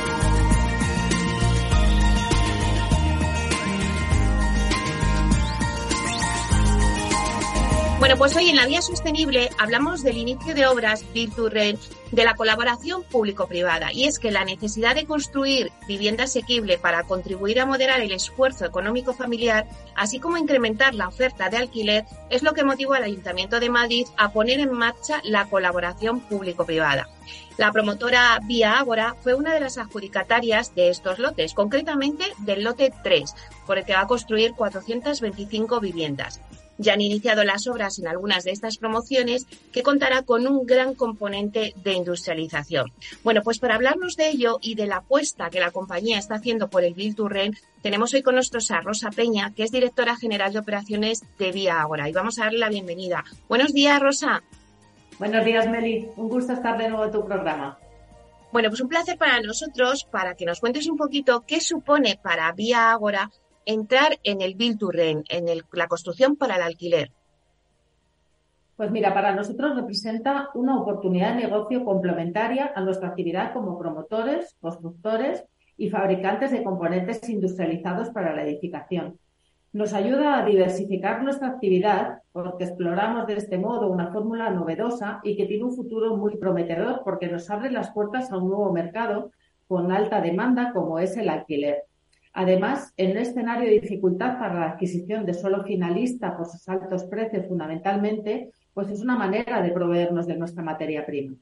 [8.11, 11.33] Bueno, pues hoy en la Vía Sostenible hablamos del inicio de obras Build
[12.11, 13.93] de la colaboración público-privada.
[13.93, 18.65] Y es que la necesidad de construir vivienda asequible para contribuir a moderar el esfuerzo
[18.65, 23.61] económico familiar, así como incrementar la oferta de alquiler, es lo que motivó al Ayuntamiento
[23.61, 27.07] de Madrid a poner en marcha la colaboración público-privada.
[27.57, 32.91] La promotora Vía Ágora fue una de las adjudicatarias de estos lotes, concretamente del lote
[33.03, 33.33] 3,
[33.65, 36.41] por el que va a construir 425 viviendas.
[36.81, 40.95] Ya han iniciado las obras en algunas de estas promociones que contará con un gran
[40.95, 42.91] componente de industrialización.
[43.23, 46.71] Bueno, pues para hablarnos de ello y de la apuesta que la compañía está haciendo
[46.71, 50.15] por el Build to Rent, tenemos hoy con nosotros a Rosa Peña, que es directora
[50.15, 52.09] general de operaciones de Vía Agora.
[52.09, 53.23] Y vamos a darle la bienvenida.
[53.47, 54.41] Buenos días, Rosa.
[55.19, 56.07] Buenos días, Meli.
[56.15, 57.77] Un gusto estar de nuevo en tu programa.
[58.51, 62.51] Bueno, pues un placer para nosotros, para que nos cuentes un poquito qué supone para
[62.53, 63.29] Vía Agora
[63.65, 67.11] entrar en el Build to Rent, en la construcción para el alquiler?
[68.81, 74.55] Pues mira, para nosotros representa una oportunidad de negocio complementaria a nuestra actividad como promotores,
[74.59, 75.45] constructores
[75.77, 79.19] y fabricantes de componentes industrializados para la edificación.
[79.73, 85.37] Nos ayuda a diversificar nuestra actividad porque exploramos de este modo una fórmula novedosa y
[85.37, 89.31] que tiene un futuro muy prometedor porque nos abre las puertas a un nuevo mercado
[89.67, 91.83] con alta demanda como es el alquiler.
[92.33, 97.03] Además, en un escenario de dificultad para la adquisición de suelo finalista por sus altos
[97.05, 101.35] precios fundamentalmente, pues es una manera de proveernos de nuestra materia prima.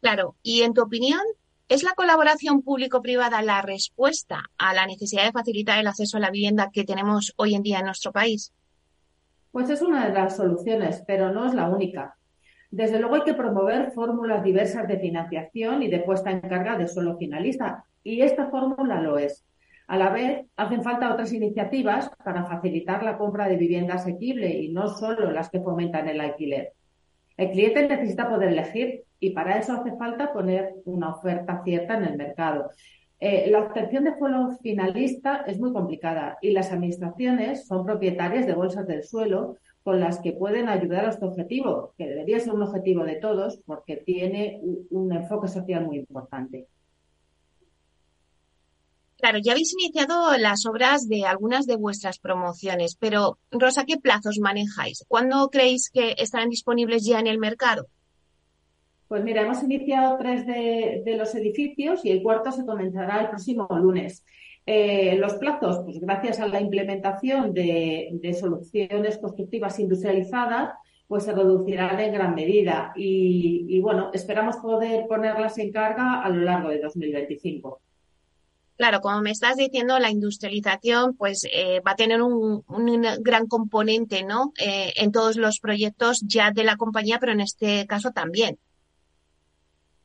[0.00, 1.20] Claro, y en tu opinión,
[1.68, 6.30] ¿es la colaboración público-privada la respuesta a la necesidad de facilitar el acceso a la
[6.30, 8.52] vivienda que tenemos hoy en día en nuestro país?
[9.52, 12.16] Pues es una de las soluciones, pero no es la única.
[12.70, 16.88] Desde luego hay que promover fórmulas diversas de financiación y de puesta en carga de
[16.88, 19.44] suelo finalista, y esta fórmula lo es.
[19.88, 24.72] A la vez, hacen falta otras iniciativas para facilitar la compra de vivienda asequible y
[24.72, 26.72] no solo las que fomentan el alquiler.
[27.36, 32.04] El cliente necesita poder elegir y para eso hace falta poner una oferta cierta en
[32.04, 32.70] el mercado.
[33.18, 38.54] Eh, la obtención de suelo finalista es muy complicada y las administraciones son propietarias de
[38.54, 42.62] bolsas del suelo con las que pueden ayudar a este objetivo, que debería ser un
[42.62, 46.68] objetivo de todos porque tiene un enfoque social muy importante.
[49.18, 54.38] Claro, ya habéis iniciado las obras de algunas de vuestras promociones, pero Rosa, ¿qué plazos
[54.40, 55.04] manejáis?
[55.08, 57.86] ¿Cuándo creéis que estarán disponibles ya en el mercado?
[59.08, 63.66] Pues mira, hemos iniciado tres de, los edificios y el cuarto se comenzará el próximo
[63.70, 64.22] lunes.
[64.66, 70.74] Eh, los plazos, pues gracias a la implementación de, soluciones constructivas industrializadas,
[71.06, 76.28] pues se reducirán en gran medida y, y bueno, esperamos poder ponerlas en carga a
[76.28, 77.80] lo largo de 2025.
[78.76, 82.62] Claro, como me estás diciendo, la industrialización pues eh, va a tener un,
[83.20, 84.52] gran componente, ¿no?
[84.58, 88.58] Eh, en todos los proyectos ya de la compañía, pero en este caso también.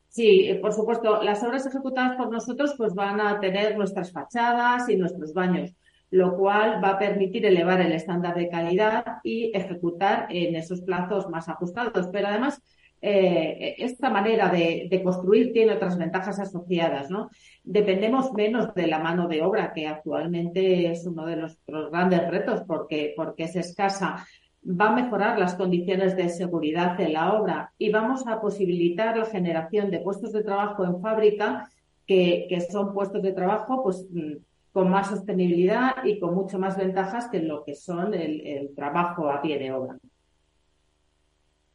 [0.08, 1.22] Sí, por supuesto.
[1.22, 5.76] Las obras ejecutadas por nosotros pues van a tener nuestras fachadas y nuestros baños,
[6.10, 11.30] lo cual va a permitir elevar el estándar de calidad y ejecutar en esos plazos
[11.30, 12.08] más ajustados.
[12.12, 12.62] Pero además
[13.02, 17.30] eh, esta manera de, construir tiene otras ventajas asociadas, ¿no?
[17.64, 22.62] Dependemos menos de la mano de obra, que actualmente es uno de nuestros grandes retos
[22.68, 24.26] porque, porque es escasa.
[24.64, 29.26] Va a mejorar las condiciones de seguridad en la obra y vamos a posibilitar la
[29.26, 31.70] generación de puestos de trabajo en fábrica
[32.08, 34.34] que, son puestos de trabajo pues mm,
[34.72, 39.42] con más sostenibilidad y con mucho más ventajas que lo que son el trabajo a
[39.42, 39.98] pie de obra.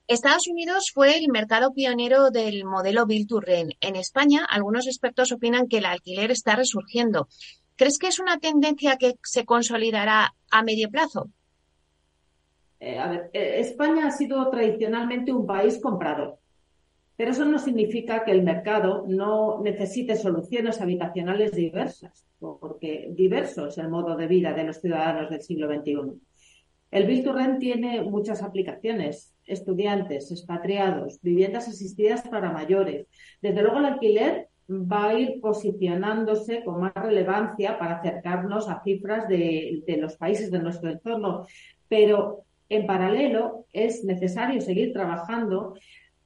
[0.09, 3.73] Estados Unidos fue el mercado pionero del modelo Build to Rent.
[3.81, 7.27] En España, algunos expertos opinan que el alquiler está resurgiendo.
[7.75, 11.31] ¿Crees que es una tendencia que se consolidará a medio plazo?
[12.79, 16.39] Eh, a ver, eh, España ha sido tradicionalmente un país comprador,
[17.17, 23.79] pero eso no significa que el mercado no necesite soluciones habitacionales diversas, porque diverso es
[23.79, 26.21] el modo de vida de los ciudadanos del siglo XXI.
[26.93, 33.07] El Build to Rent tiene muchas aplicaciones, estudiantes, expatriados, viviendas asistidas para mayores.
[33.41, 39.29] Desde luego el alquiler va a ir posicionándose con más relevancia para acercarnos a cifras
[39.29, 41.47] de, los países de nuestro entorno.
[41.89, 45.75] Pero en paralelo es necesario seguir trabajando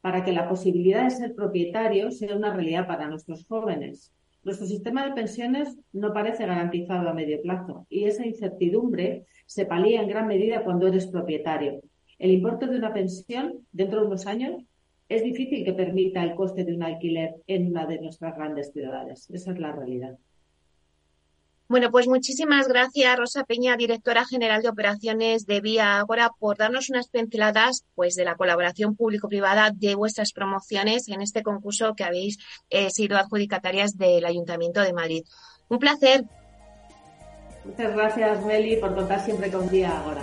[0.01, 4.15] para que la posibilidad de ser propietario sea una realidad para nuestros jóvenes.
[4.43, 10.01] Nuestro sistema de pensiones no parece garantizado a medio plazo y esa incertidumbre se palía
[10.01, 11.83] en gran medida cuando eres propietario.
[12.21, 14.63] El importe de una pensión dentro de unos años
[15.09, 19.29] es difícil que permita el coste de un alquiler en una de nuestras grandes ciudades.
[19.31, 20.19] Esa es la realidad.
[21.67, 26.91] Bueno, pues muchísimas gracias, Rosa Peña, directora general de operaciones de Vía Agora, por darnos
[26.91, 32.39] unas pinceladas pues, de la colaboración público-privada de vuestras promociones en este concurso que habéis
[32.69, 35.23] eh, sido adjudicatarias del Ayuntamiento de Madrid.
[35.69, 36.25] Un placer.
[37.65, 40.23] Muchas gracias, Meli, por contar siempre con Vía Agora.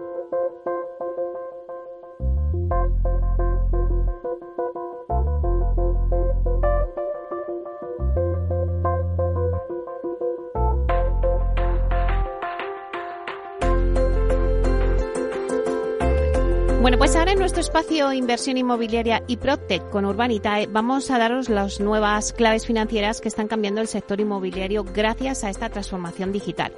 [17.11, 21.81] Pues ahora en nuestro espacio Inversión Inmobiliaria y PropTech con Urbanitae vamos a daros las
[21.81, 26.71] nuevas claves financieras que están cambiando el sector inmobiliario gracias a esta transformación digital.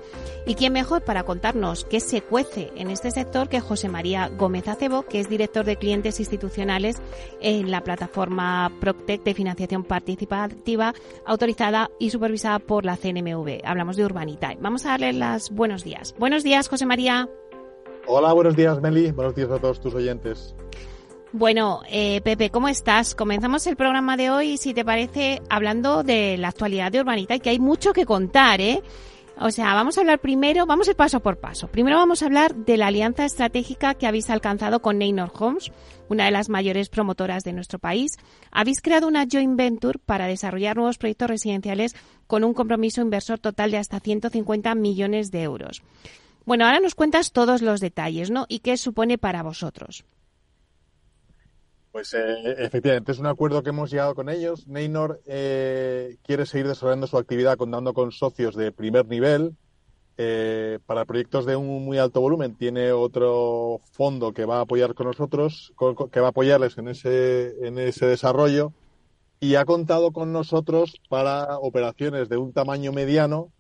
[0.48, 4.68] ¿Y quién mejor para contarnos qué se cuece en este sector que José María Gómez
[4.68, 6.98] Acebo, que es director de clientes institucionales
[7.40, 10.96] en la plataforma PropTech de financiación participativa
[11.28, 13.60] autorizada y supervisada por la CNMV?
[13.64, 14.58] Hablamos de Urbanitae.
[14.60, 16.16] Vamos a darle los buenos días.
[16.18, 17.30] Buenos días, José María.
[18.06, 19.12] Hola, buenos días, Meli.
[19.12, 20.56] Buenos días a todos tus oyentes.
[21.32, 23.16] Bueno, eh, Pepe, ¿cómo estás?
[23.16, 27.40] Comenzamos el programa de hoy, si te parece, hablando de la actualidad de Urbanita y
[27.40, 28.84] que hay mucho que contar, ¿eh?
[29.40, 31.68] O sea, vamos a hablar primero, vamos a paso por paso.
[31.68, 35.72] Primero vamos a hablar de la alianza estratégica que habéis alcanzado con Neynor Homes,
[36.08, 38.18] una de las mayores promotoras de nuestro país.
[38.52, 41.96] Habéis creado una joint venture para desarrollar nuevos proyectos residenciales
[42.28, 45.82] con un compromiso inversor total de hasta 150 millones de euros.
[46.46, 48.46] Bueno, ahora nos cuentas todos los detalles, ¿no?
[48.50, 50.06] ¿Y qué supone para vosotros?
[51.92, 54.68] Pues eh, efectivamente, es un acuerdo que hemos llegado con ellos.
[54.68, 59.56] Neynor eh, quiere seguir desarrollando su actividad contando con socios de primer nivel.
[60.18, 64.94] Eh, para proyectos de un muy alto volumen tiene otro fondo que va a apoyar
[64.94, 65.74] con nosotros,
[66.12, 68.74] que va a apoyarles en ese, en ese desarrollo
[69.40, 73.52] y ha contado con nosotros para operaciones de un tamaño mediano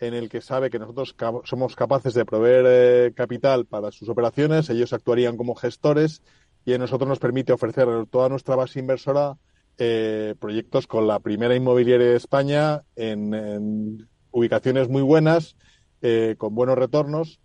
[0.00, 4.70] en el que sabe que nosotros somos capaces de proveer eh, capital para sus operaciones,
[4.70, 6.22] ellos actuarían como gestores
[6.64, 9.36] y a nosotros nos permite ofrecer a toda nuestra base inversora
[9.78, 15.56] eh, proyectos con la primera inmobiliaria de España en, ubicaciones muy buenas,
[16.02, 17.40] eh, con buenos retornos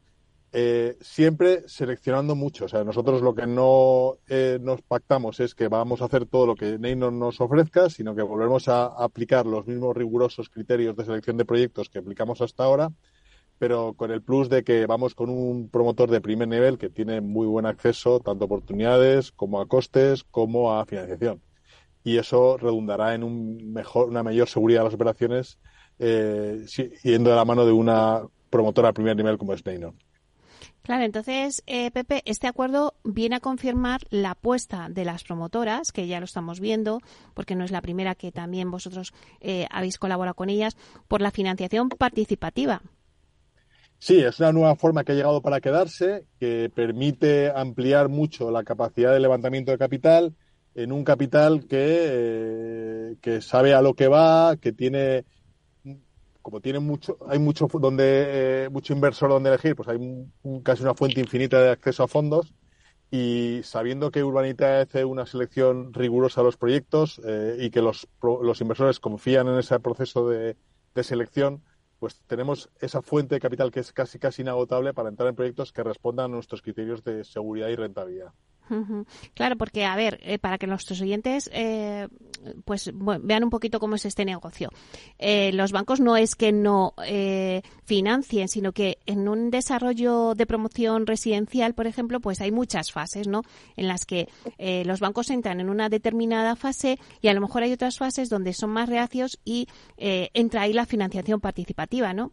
[0.55, 2.65] eh, siempre seleccionando mucho.
[2.65, 6.45] O sea, nosotros lo que no eh, nos pactamos es que vamos a hacer todo
[6.45, 11.05] lo que Neynor nos ofrezca, sino que volvemos a aplicar los mismos rigurosos criterios de
[11.05, 12.91] selección de proyectos que aplicamos hasta ahora,
[13.57, 17.19] pero con el plus de que vamos con un promotor de primer nivel que tiene
[17.19, 21.41] muy buen acceso tanto a oportunidades como a costes como a financiación.
[22.03, 25.57] Y eso redundará en un mejor, una mayor seguridad de las operaciones
[25.97, 26.65] eh,
[27.03, 29.95] yendo de la mano de una promotora a primer nivel como es Neynor.
[30.83, 36.07] Claro, entonces, eh, Pepe, este acuerdo viene a confirmar la apuesta de las promotoras, que
[36.07, 36.99] ya lo estamos viendo,
[37.33, 40.75] porque no es la primera que también vosotros eh, habéis colaborado con ellas,
[41.07, 42.81] por la financiación participativa.
[43.97, 48.65] Sí, es una nueva forma que ha llegado para quedarse, que permite ampliar mucho la
[48.65, 50.35] capacidad de levantamiento de capital
[50.75, 55.23] en un capital que, eh, que sabe a lo que va, que tiene
[56.43, 59.97] como tiene mucho, hay mucho donde eh, mucho inversor donde elegir, pues hay
[60.61, 62.53] casi una fuente infinita de acceso a fondos
[63.09, 68.07] y sabiendo que Urbanita hace una selección rigurosa de los proyectos eh, y que los,
[68.21, 70.57] los inversores confían en ese proceso de,
[71.01, 71.63] selección,
[71.99, 75.71] pues tenemos esa fuente de capital que es casi casi inagotable para entrar en proyectos
[75.71, 78.33] que respondan a nuestros criterios de seguridad y rentabilidad.
[79.33, 82.07] Claro, porque, a ver, eh, para que nuestros oyentes eh,
[82.65, 84.69] pues vean un poquito cómo es este negocio.
[85.19, 86.93] Eh, los bancos no es que no
[87.83, 93.27] financien, sino que en un desarrollo de promoción residencial, por ejemplo, pues hay muchas fases,
[93.27, 93.41] ¿no?
[93.75, 94.27] En las que
[94.85, 98.53] los bancos entran en una determinada fase y a lo mejor hay otras fases donde
[98.53, 102.31] son más reacios y entra ahí la financiación participativa, ¿no?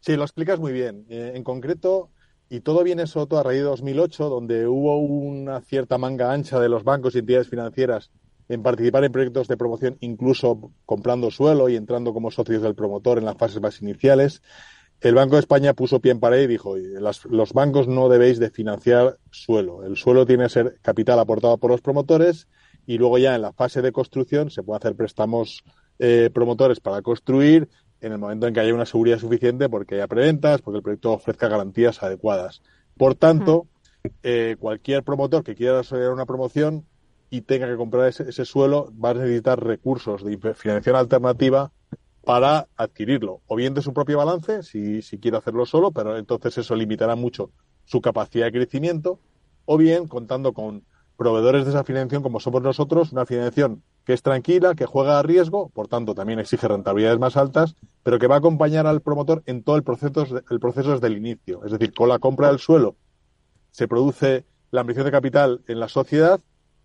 [0.00, 1.06] Sí, lo explicas muy bien.
[1.08, 2.10] en concreto,
[2.48, 6.68] y todo viene todo a raíz de 2008, donde hubo una cierta manga ancha de
[6.68, 8.10] los bancos y entidades financieras
[8.48, 13.18] en participar en proyectos de promoción, incluso comprando suelo y entrando como socios del promotor
[13.18, 14.42] en las fases más iniciales.
[15.00, 18.50] El Banco de España puso pie en pared y dijo, los bancos no debéis de
[18.50, 19.84] financiar suelo.
[19.84, 22.48] El suelo tiene que ser capital aportado por los promotores
[22.86, 25.64] y luego ya en la fase de construcción se puede hacer préstamos
[25.98, 27.68] eh, promotores para construir
[28.00, 31.12] en el momento en que haya una seguridad suficiente porque haya preventas, porque el proyecto
[31.12, 32.62] ofrezca garantías adecuadas.
[32.96, 33.66] Por tanto,
[34.22, 36.84] eh, cualquier promotor que quiera desarrollar una promoción
[37.30, 41.72] y tenga que comprar ese, suelo va a necesitar recursos de financiación alternativa
[42.24, 46.58] para adquirirlo, o bien de su propio balance, si, si quiere hacerlo solo, pero entonces
[46.58, 47.50] eso limitará mucho
[47.84, 49.20] su capacidad de crecimiento,
[49.64, 50.84] o bien contando con
[51.16, 55.22] proveedores de esa financiación como somos nosotros, una financiación que es tranquila, que juega a
[55.22, 59.42] riesgo, por tanto también exige rentabilidades más altas, pero que va a acompañar al promotor
[59.46, 61.64] en todo el proceso, el proceso desde el inicio.
[61.64, 62.96] Es decir, con la compra del suelo
[63.70, 66.40] se produce la ambición de capital en la sociedad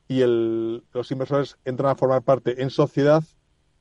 [0.07, 3.23] y los inversores entran a formar parte en sociedad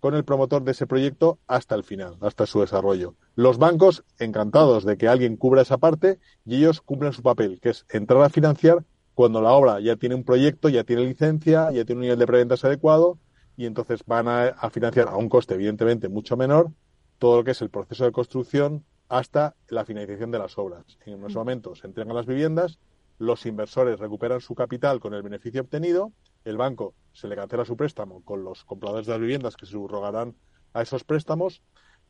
[0.00, 3.16] con el promotor de ese proyecto hasta el final, hasta su desarrollo.
[3.34, 7.70] Los bancos encantados de que alguien cubra esa parte y ellos cumplen su papel, que
[7.70, 8.84] es entrar a financiar
[9.20, 12.26] cuando la obra ya tiene un proyecto, ya tiene licencia, ya tiene un nivel de
[12.26, 13.18] preventas adecuado
[13.54, 16.70] y entonces van a, financiar a un coste evidentemente mucho menor
[17.18, 20.96] todo lo que es el proceso de construcción hasta la finalización de las obras.
[21.04, 22.78] En unos momentos se entregan las viviendas,
[23.18, 26.12] los inversores recuperan su capital con el beneficio obtenido,
[26.46, 29.72] el banco se le cancela su préstamo con los compradores de las viviendas que se
[29.72, 30.34] subrogarán
[30.72, 31.60] a esos préstamos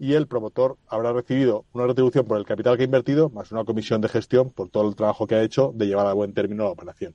[0.01, 3.65] y el promotor habrá recibido una retribución por el capital que ha invertido, más una
[3.65, 6.65] comisión de gestión por todo el trabajo que ha hecho de llevar a buen término
[6.65, 7.15] la operación.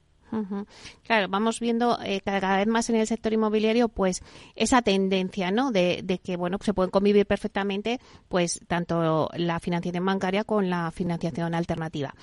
[1.03, 4.21] Claro, vamos viendo eh, cada vez más en el sector inmobiliario, pues
[4.55, 5.71] esa tendencia, ¿no?
[5.71, 11.55] De, que bueno se pueden convivir perfectamente, pues tanto la financiación bancaria con la financiación
[11.55, 12.13] alternativa.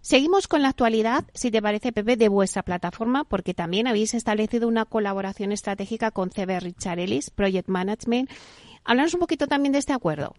[0.00, 4.66] Seguimos con la actualidad, si te parece, Pepe, de vuestra plataforma, porque también habéis establecido
[4.66, 8.30] una colaboración estratégica con CB Richard Ellis, Project Management,
[8.88, 10.34] Háblanos un poquito también de este acuerdo.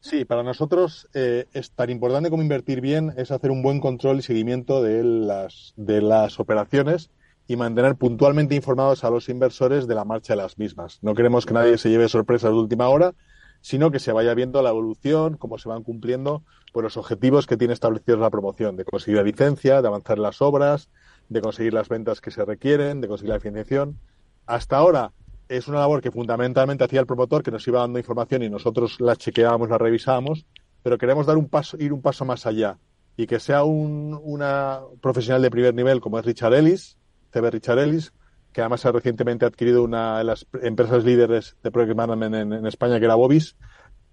[0.00, 4.18] Sí, para nosotros eh, es tan importante como invertir bien es hacer un buen control
[4.18, 7.08] y seguimiento de las, de las operaciones
[7.46, 10.98] y mantener puntualmente informados a los inversores de la marcha de las mismas.
[11.02, 13.14] No queremos que nadie se lleve sorpresas de última hora,
[13.60, 16.42] sino que se vaya viendo la evolución, cómo se van cumpliendo
[16.72, 20.42] pues, los objetivos que tiene establecidos la promoción, de conseguir la licencia, de avanzar las
[20.42, 20.88] obras,
[21.28, 24.00] de conseguir las ventas que se requieren, de conseguir la financiación.
[24.46, 25.12] Hasta ahora
[25.48, 29.00] es una labor que fundamentalmente hacía el promotor, que nos iba dando información y nosotros
[29.00, 30.46] la chequeábamos, la revisábamos,
[30.82, 32.78] pero queremos dar un paso, ir un paso más allá
[33.16, 36.98] y que sea un, una profesional de primer nivel como es Richard Ellis,
[37.32, 38.12] CB Richard Ellis,
[38.52, 42.66] que además ha recientemente adquirido una de las empresas líderes de Project Management en, en
[42.66, 43.56] España, que era Bobis,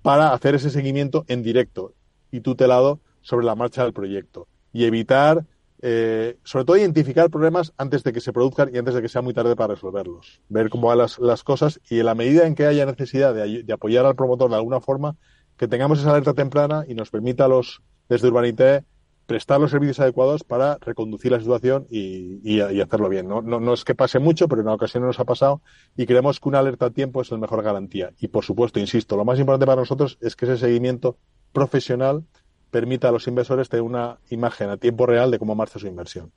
[0.02, 1.94] para hacer ese seguimiento en directo
[2.32, 5.46] y tutelado sobre la marcha del proyecto y evitar
[5.86, 9.22] eh, sobre todo identificar problemas antes de que se produzcan y antes de que sea
[9.22, 10.40] muy tarde para resolverlos.
[10.48, 14.06] Ver cómo van las, cosas y en la medida en que haya necesidad de, apoyar
[14.06, 15.18] al promotor de alguna forma,
[15.58, 18.86] que tengamos esa alerta temprana y nos permita a los, desde Urbanité,
[19.26, 23.28] prestar los servicios adecuados para reconducir la situación y, hacerlo bien.
[23.28, 23.42] ¿no?
[23.42, 25.62] No, es que pase mucho, pero en ocasión nos ha pasado
[25.98, 28.14] y creemos que una alerta a tiempo es la mejor garantía.
[28.22, 31.18] Y por supuesto, insisto, lo más importante para nosotros es que ese seguimiento
[31.52, 32.24] profesional
[32.74, 36.32] permita a los inversores tener una imagen a tiempo real de cómo marcha su inversión.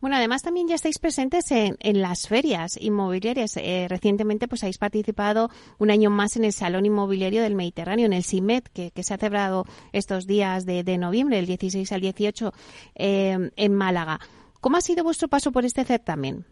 [0.00, 3.56] Bueno, además también ya estáis presentes en, las ferias inmobiliarias.
[3.56, 5.48] Eh, recientemente pues habéis participado
[5.78, 9.16] un año más en el Salón Inmobiliario del Mediterráneo, en el CIMET, que, se ha
[9.16, 12.52] celebrado estos días de, noviembre, del 16 al 18,
[12.96, 14.20] eh, en Málaga.
[14.60, 16.44] ¿Cómo ha sido vuestro paso por este certamen?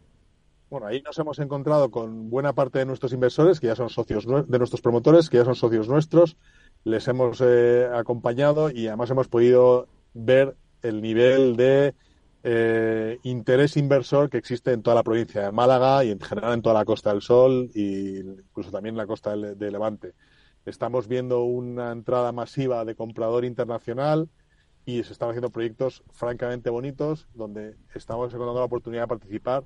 [0.70, 4.26] Bueno, ahí nos hemos encontrado con buena parte de nuestros inversores, que ya son socios
[4.26, 6.36] de nuestros promotores, que ya son socios nuestros,
[6.84, 11.94] les hemos eh, acompañado y además hemos podido ver el nivel de
[12.42, 16.62] eh, interés inversor que existe en toda la provincia de Málaga y en general en
[16.62, 20.12] toda la Costa del Sol e incluso también en la costa de Levante.
[20.66, 24.28] Estamos viendo una entrada masiva de comprador internacional
[24.84, 29.64] y se están haciendo proyectos francamente bonitos donde estamos encontrando la oportunidad de participar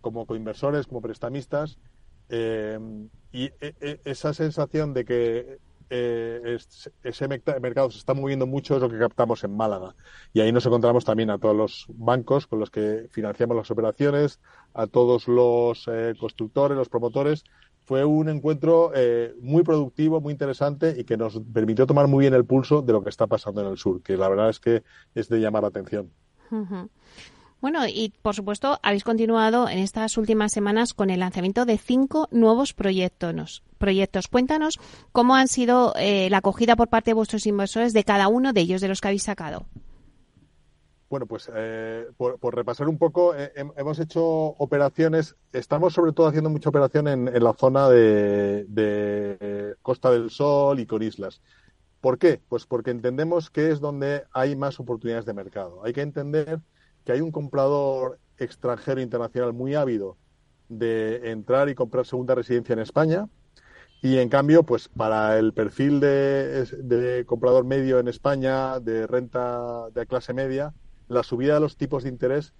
[0.00, 1.78] como coinversores, como prestamistas
[2.30, 2.78] eh,
[3.32, 3.50] y
[4.04, 5.58] esa sensación de que
[5.90, 6.58] eh,
[7.02, 9.94] ese mercado se está moviendo mucho es lo que captamos en Málaga.
[10.32, 14.40] Y ahí nos encontramos también a todos los bancos con los que financiamos las operaciones,
[14.72, 17.44] a todos los eh, constructores, los promotores.
[17.84, 22.34] Fue un encuentro eh, muy productivo, muy interesante y que nos permitió tomar muy bien
[22.34, 24.82] el pulso de lo que está pasando en el sur, que la verdad es que
[25.14, 26.10] es de llamar la atención.
[27.64, 32.28] Bueno, y por supuesto habéis continuado en estas últimas semanas con el lanzamiento de cinco
[32.30, 33.62] nuevos proyectos.
[33.78, 34.28] proyectos.
[34.28, 34.78] Cuéntanos
[35.12, 38.60] cómo han sido eh, la acogida por parte de vuestros inversores de cada uno de
[38.60, 39.64] ellos, de los que habéis sacado.
[41.08, 46.50] Bueno, pues eh, por, repasar un poco, eh, hemos hecho operaciones, estamos sobre todo haciendo
[46.50, 51.40] mucha operación en, la zona de, Costa del Sol y con islas.
[52.02, 52.42] ¿Por qué?
[52.46, 55.80] Pues porque entendemos que es donde hay más oportunidades de mercado.
[55.82, 56.60] Hay que entender
[57.04, 60.16] que hay un comprador extranjero internacional muy ávido
[60.68, 63.28] de entrar y comprar segunda residencia en España.
[64.02, 70.06] Y en cambio, pues para el perfil de, comprador medio en España, de renta de
[70.06, 70.74] clase media,
[71.08, 72.54] la subida de los tipos de interés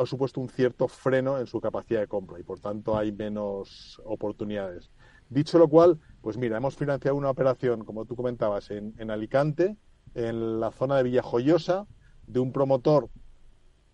[0.00, 4.00] ha supuesto un cierto freno en su capacidad de compra y por tanto hay menos
[4.04, 4.90] oportunidades.
[5.28, 9.76] Dicho lo cual, pues mira, hemos financiado una operación, como tú comentabas, en, en Alicante,
[10.14, 11.86] en la zona de Villajoyosa,
[12.28, 13.08] de un promotor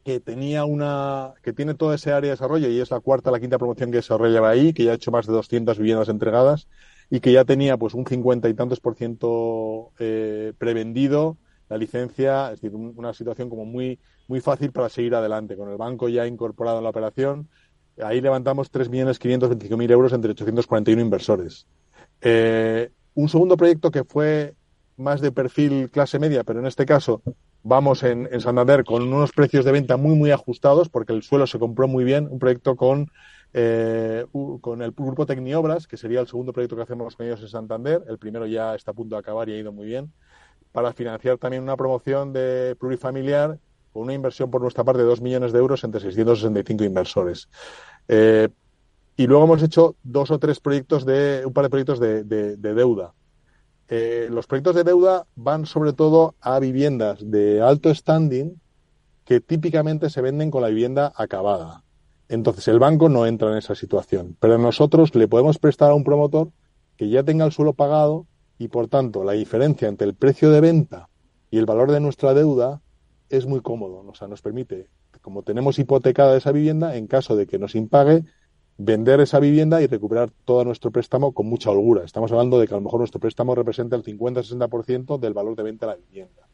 [0.05, 3.41] que tenía una que tiene toda ese área de desarrollo y es la cuarta la
[3.41, 6.67] quinta promoción que desarrollaba ahí que ya ha hecho más de 200 viviendas entregadas
[7.11, 11.37] y que ya tenía pues un 50 y tantos por ciento eh, prevendido
[11.69, 12.53] la licencia.
[12.53, 13.99] Es decir una situación como muy
[14.29, 15.57] muy fácil para seguir adelante.
[15.57, 17.49] Con el banco ya incorporado en la operación
[18.03, 21.67] ahí levantamos 3.525.000 euros entre 841 inversores.
[22.23, 24.55] Eh, un segundo proyecto que fue
[24.97, 27.23] más de perfil clase media pero en este caso
[27.63, 31.59] vamos en, Santander con unos precios de venta muy, muy ajustados, porque el suelo se
[31.59, 33.11] compró muy bien, un proyecto con,
[33.53, 34.27] eh,
[34.61, 38.03] con el grupo Tecniobras, que sería el segundo proyecto que hacemos con ellos en Santander.
[38.09, 40.13] El primero ya está a punto de acabar y ha ido muy bien,
[40.73, 43.59] para financiar también una promoción de plurifamiliar
[43.93, 47.49] con una inversión por nuestra parte de 2 millones de euros entre 665 inversores.
[48.09, 48.49] Eh,
[49.17, 52.25] y luego hemos hecho dos o tres proyectos de, un par de proyectos de
[52.57, 53.13] deuda
[53.89, 58.61] eh, los proyectos de deuda van sobre todo a viviendas de alto standing
[59.25, 61.85] que típicamente se venden con la vivienda acabada.
[62.29, 66.05] Entonces el banco no entra en esa situación, pero nosotros le podemos prestar a un
[66.05, 66.51] promotor
[66.97, 68.27] que ya tenga el suelo pagado
[68.59, 71.09] y por tanto la diferencia entre el precio de venta
[71.51, 72.81] y el valor de nuestra deuda
[73.29, 74.05] es muy cómodo.
[74.07, 74.89] O sea, nos permite,
[75.21, 78.25] como tenemos hipotecada esa vivienda, en caso de que nos impague,
[78.79, 82.05] vender esa vivienda y recuperar todo nuestro préstamo con mucha holgura.
[82.05, 85.63] Estamos hablando de que a lo mejor nuestro préstamo representa el 50-60% del valor de
[85.63, 86.49] venta de la vivienda.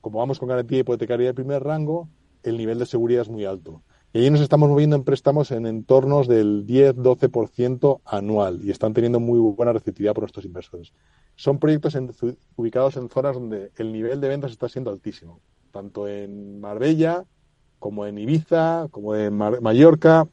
[0.00, 2.08] Como vamos con garantía hipotecaria de primer rango,
[2.42, 3.82] el nivel de seguridad es muy alto.
[4.12, 9.20] Y ahí nos estamos moviendo en préstamos en entornos del 10-12% anual y están teniendo
[9.20, 10.94] muy buena receptividad por nuestros inversores.
[11.36, 11.94] Son proyectos
[12.56, 15.40] ubicados en zonas donde el nivel de ventas está siendo altísimo,
[15.72, 17.24] tanto en Marbella
[17.78, 20.26] como en Ibiza, como en Mallorca,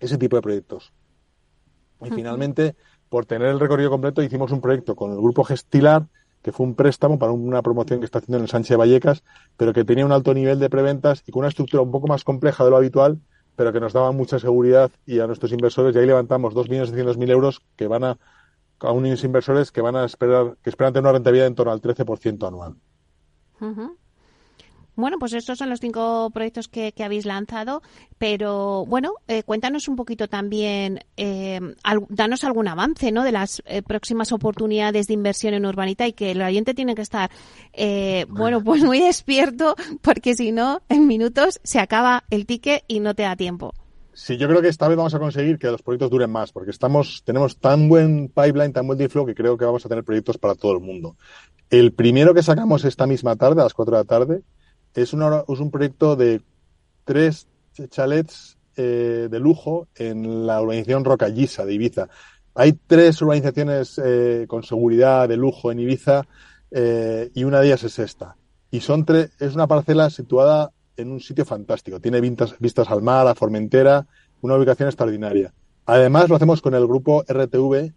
[0.00, 0.92] ese tipo de proyectos.
[2.02, 2.76] Y finalmente,
[3.08, 6.06] por tener el recorrido completo, hicimos un proyecto con el grupo Gestilar,
[6.42, 9.24] que fue un préstamo para una promoción que está haciendo en el Sánchez de Vallecas,
[9.56, 12.22] pero que tenía un alto nivel de preventas y con una estructura un poco más
[12.22, 13.18] compleja de lo habitual,
[13.56, 17.62] pero que nos daba mucha seguridad y a nuestros inversores, y ahí levantamos 2.600.000 euros
[17.76, 18.18] que van a,
[18.80, 21.80] a unos inversores que van a esperar, que esperan tener una rentabilidad en torno al
[21.80, 22.74] 13% anual.
[24.96, 27.82] Bueno, pues estos son los cinco proyectos que, habéis lanzado,
[28.16, 31.60] pero bueno, eh, cuéntanos un poquito también, eh,
[32.08, 33.24] danos algún avance ¿no?
[33.24, 37.02] de las eh, próximas oportunidades de inversión en Urbanita y que el oyente tiene que
[37.02, 37.30] estar,
[38.28, 43.14] bueno, pues muy despierto porque si no, en minutos se acaba el ticket y no
[43.14, 43.74] te da tiempo.
[44.16, 46.70] Sí, yo creo que esta vez vamos a conseguir que los proyectos duren más, porque
[46.70, 50.04] estamos, tenemos tan buen pipeline, tan buen deal flow, que creo que vamos a tener
[50.04, 51.16] proyectos para todo el mundo.
[51.68, 54.42] El primero que sacamos esta misma tarde, a las 4 de la tarde,
[54.94, 56.40] es, es un proyecto de
[57.04, 57.46] tres
[57.90, 62.08] chalets eh, de lujo en la urbanización Rocallisa de Ibiza.
[62.54, 66.26] Hay tres urbanizaciones eh, con seguridad de lujo en Ibiza
[66.70, 68.36] eh, y una de ellas es esta.
[68.70, 72.00] Y son tres, es una parcela situada en un sitio fantástico.
[72.00, 74.06] Tiene vistas, vistas al mar, a Formentera,
[74.40, 75.52] una ubicación extraordinaria.
[75.86, 77.92] Además, lo hacemos con el grupo RTV,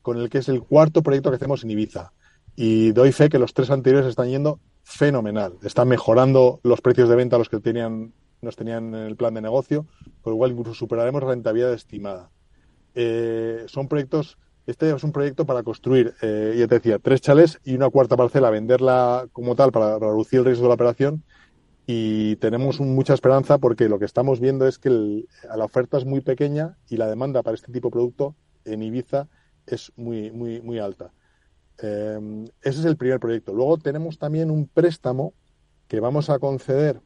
[0.00, 2.12] con el que es el cuarto proyecto que hacemos en Ibiza.
[2.54, 5.54] Y doy fe que los tres anteriores están yendo fenomenal.
[5.62, 9.34] Están mejorando los precios de venta a los que tenían, nos tenían en el plan
[9.34, 9.86] de negocio,
[10.20, 12.30] con lo cual incluso superaremos rentabilidad estimada.
[12.94, 17.58] Eh, son proyectos, este es un proyecto para construir, eh, ya te decía, tres chales
[17.64, 21.24] y una cuarta parcela, venderla como tal para, reducir el riesgo de la operación.
[21.86, 26.20] Y tenemos mucha esperanza porque lo que estamos viendo es que la oferta es muy
[26.20, 29.26] pequeña y la demanda para este tipo de producto en Ibiza
[29.66, 31.12] es muy, muy, muy alta.
[31.82, 33.52] Ese es el primer proyecto.
[33.52, 35.34] Luego tenemos también un préstamo
[35.88, 37.00] que vamos a conceder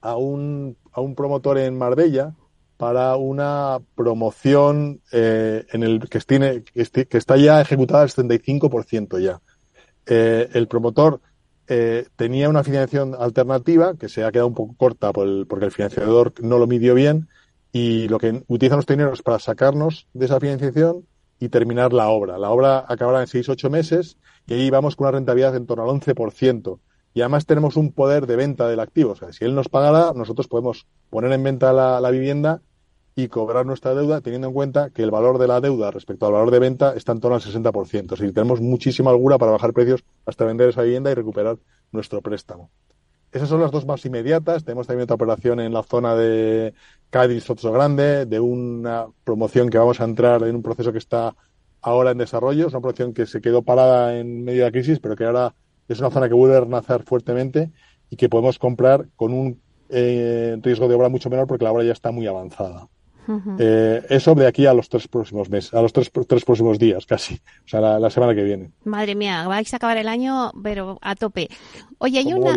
[0.00, 2.34] a un, a un promotor en Marbella
[2.76, 9.40] para una promoción eh, en el que, tiene, que está ya ejecutada al 75% ya.
[10.06, 11.20] Eh, el promotor
[11.68, 15.66] eh, tenía una financiación alternativa que se ha quedado un poco corta por el, porque
[15.66, 17.28] el financiador no lo midió bien
[17.70, 21.06] y lo que utilizan los dineros para sacarnos de esa financiación
[21.40, 22.38] y terminar la obra.
[22.38, 26.00] La obra acabará en 6-8 meses y ahí vamos con una rentabilidad en torno al
[26.00, 26.78] 11%.
[27.14, 29.12] Y además tenemos un poder de venta del activo.
[29.12, 32.62] O sea, si él nos pagara, nosotros podemos poner en venta la, la vivienda
[33.16, 36.32] y cobrar nuestra deuda teniendo en cuenta que el valor de la deuda respecto al
[36.32, 37.94] valor de venta está en torno al 60%.
[37.94, 41.58] Es decir, tenemos muchísima holgura para bajar precios hasta vender esa vivienda y recuperar
[41.90, 42.70] nuestro préstamo.
[43.32, 44.64] Esas son las dos más inmediatas.
[44.64, 46.74] Tenemos también otra operación en la zona de
[47.10, 51.36] Cádiz, Soto Grande, de una promoción que vamos a entrar en un proceso que está
[51.80, 52.66] ahora en desarrollo.
[52.66, 55.54] Es una promoción que se quedó parada en medio de la crisis, pero que ahora
[55.88, 57.70] es una zona que vuelve a renacer fuertemente
[58.10, 61.84] y que podemos comprar con un eh, riesgo de obra mucho menor porque la obra
[61.84, 62.88] ya está muy avanzada
[63.58, 67.06] eh, eso de aquí a los tres próximos meses, a los tres, tres próximos días
[67.06, 68.70] casi, o sea, la, semana que viene.
[68.84, 71.48] Madre mía, vais a acabar el año, pero a tope.
[71.98, 72.54] Oye, hay una,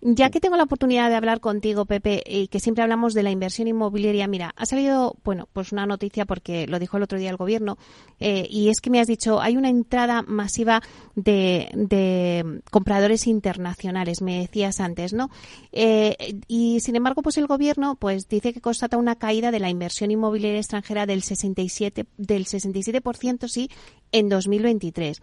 [0.00, 3.30] ya que tengo la oportunidad de hablar contigo, Pepe, y que siempre hablamos de la
[3.30, 7.30] inversión inmobiliaria, mira, ha salido, bueno, pues una noticia porque lo dijo el otro día
[7.30, 7.76] el gobierno,
[8.18, 10.82] eh, y es que me has dicho, hay una entrada masiva
[11.14, 15.30] de, de compradores internacionales, me decías antes, ¿no?
[15.72, 16.16] Eh,
[16.46, 20.07] y sin embargo, pues el gobierno, pues dice que constata una caída de la inversión
[20.10, 23.70] inmobiliaria extranjera del 67, del 67% sí,
[24.12, 25.20] en 2023.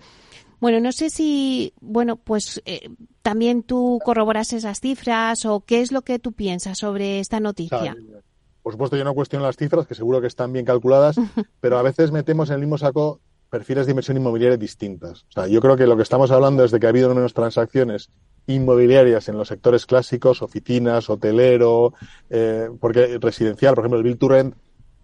[0.60, 2.90] Bueno, no sé si, bueno, pues eh,
[3.22, 7.96] también tú corroboras esas cifras o qué es lo que tú piensas sobre esta noticia.
[8.64, 11.18] por supuesto, yo no cuestiono las cifras, que seguro que están bien calculadas,
[11.60, 13.20] pero a veces metemos en el mismo saco
[13.50, 15.24] perfiles de inversión inmobiliaria distintas.
[15.30, 17.34] O sea, yo creo que lo que estamos hablando es de que ha habido menos
[17.34, 18.10] transacciones
[18.48, 21.94] inmobiliarias en los sectores clásicos, oficinas, hotelero,
[22.30, 24.56] eh, porque residencial, por ejemplo, el Bill to Rent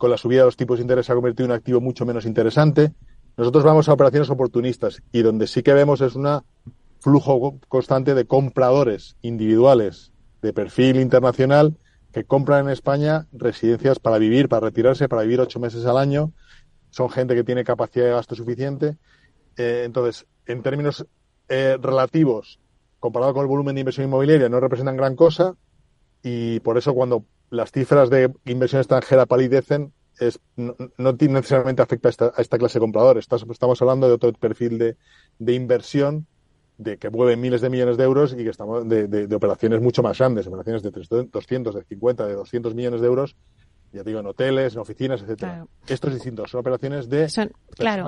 [0.01, 2.07] con la subida de los tipos de interés se ha convertido en un activo mucho
[2.07, 2.91] menos interesante.
[3.37, 6.41] Nosotros vamos a operaciones oportunistas y donde sí que vemos es un
[7.01, 11.77] flujo constante de compradores individuales de perfil internacional
[12.11, 16.33] que compran en España residencias para vivir, para retirarse, para vivir ocho meses al año.
[16.89, 18.97] Son gente que tiene capacidad de gasto suficiente.
[19.55, 21.05] Eh, entonces, en términos
[21.47, 22.59] eh, relativos,
[22.99, 25.53] comparado con el volumen de inversión inmobiliaria, no representan gran cosa
[26.23, 32.41] y por eso cuando las cifras de inversión extranjera palidecen, es, no, necesariamente afecta a
[32.41, 33.27] esta, clase de compradores.
[33.29, 34.97] Estamos, hablando de otro perfil de,
[35.37, 36.27] de, inversión
[36.77, 40.01] de que mueve miles de millones de euros y que estamos de, de, operaciones mucho
[40.01, 43.35] más grandes, operaciones de 200, de 50, de 200 millones de euros,
[43.91, 45.65] ya digo, en hoteles, en oficinas, etcétera.
[45.87, 47.27] Esto es distinto, son operaciones de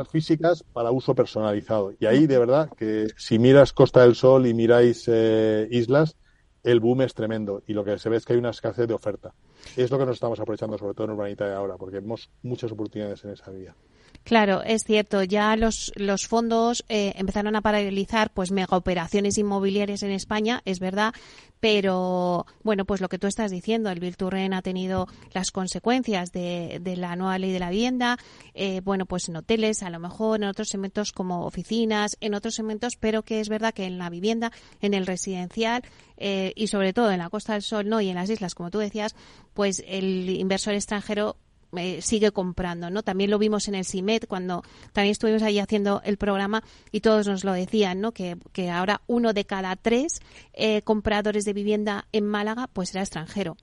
[0.10, 1.94] físicas para uso personalizado.
[2.00, 6.16] Y ahí, de verdad, que si miras Costa del Sol y miráis eh, islas,
[6.64, 8.94] el boom es tremendo y lo que se ve es que hay una escasez de
[8.94, 9.34] oferta.
[9.76, 12.72] Es lo que nos estamos aprovechando, sobre todo en Urbanita de ahora, porque vemos muchas
[12.72, 13.76] oportunidades en esa vía.
[14.24, 15.24] Claro, es cierto.
[15.24, 20.80] Ya los, los fondos eh, empezaron a paralizar pues mega operaciones inmobiliarias en España, es
[20.80, 21.14] verdad,
[21.60, 26.80] pero bueno, pues lo que tú estás diciendo, el Virturren ha tenido las consecuencias de,
[26.82, 28.18] de, la nueva ley de la vivienda,
[28.54, 32.56] eh, bueno, pues en hoteles, a lo mejor en otros segmentos como oficinas, en otros
[32.56, 34.52] segmentos, pero que es verdad que en la vivienda,
[34.82, 35.84] en el residencial
[36.18, 38.70] eh, y sobre todo en la Costa del Sol, no y en las islas, como
[38.70, 39.16] tú decías,
[39.54, 41.38] pues el inversor extranjero
[41.78, 43.04] eh, sigue comprando, ¿no?
[43.04, 47.28] También lo vimos en el CIMET cuando también estuvimos ahí haciendo el programa y todos
[47.28, 48.12] nos lo decían, ¿no?
[48.12, 48.38] Que,
[48.72, 50.20] ahora uno de cada tres
[50.54, 53.58] eh, compradores de vivienda en Málaga pues será extranjero.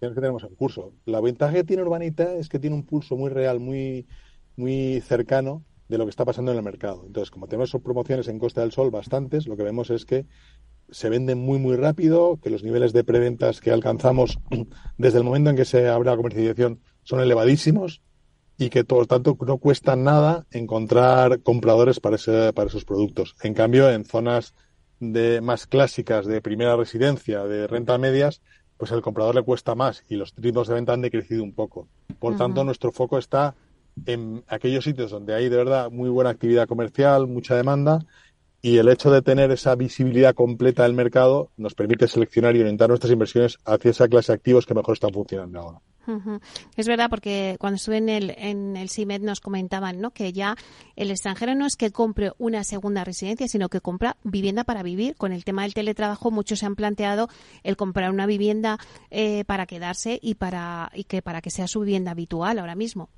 [0.00, 0.92] que tenemos en curso.
[1.04, 4.06] La ventaja que tiene Urbanita es que tiene un pulso muy real, muy,
[4.56, 7.04] muy cercano de lo que está pasando en el mercado.
[7.06, 10.26] Entonces, como tenemos promociones en Costa del Sol bastantes, lo que vemos es que
[10.90, 14.38] se venden muy, muy rápido, que los niveles de preventas que alcanzamos
[14.98, 18.02] desde el momento en que se abre la comercialización son elevadísimos
[18.58, 23.36] y que, por lo tanto, no cuesta nada encontrar compradores para, ese, para esos productos.
[23.42, 24.54] En cambio, en zonas
[24.98, 28.40] de más clásicas de primera residencia, de renta medias,
[28.78, 31.88] pues el comprador le cuesta más y los ritmos de venta han decrecido un poco.
[32.18, 33.54] Por tanto, nuestro foco está
[34.04, 38.00] en aquellos sitios donde hay de verdad muy buena actividad comercial, mucha demanda
[38.66, 42.88] y el hecho de tener esa visibilidad completa del mercado nos permite seleccionar y orientar
[42.88, 45.80] nuestras inversiones hacia esa clase de activos que mejor están funcionando ahora.
[46.76, 50.10] Es verdad, porque cuando estuve en el, en el CIMED nos comentaban ¿no?
[50.10, 50.56] que ya
[50.96, 55.14] el extranjero no es que compre una segunda residencia, sino que compra vivienda para vivir.
[55.14, 57.28] Con el tema del teletrabajo, muchos se han planteado
[57.62, 58.78] el comprar una vivienda
[59.12, 63.10] eh, para quedarse y, para, y que para que sea su vivienda habitual ahora mismo.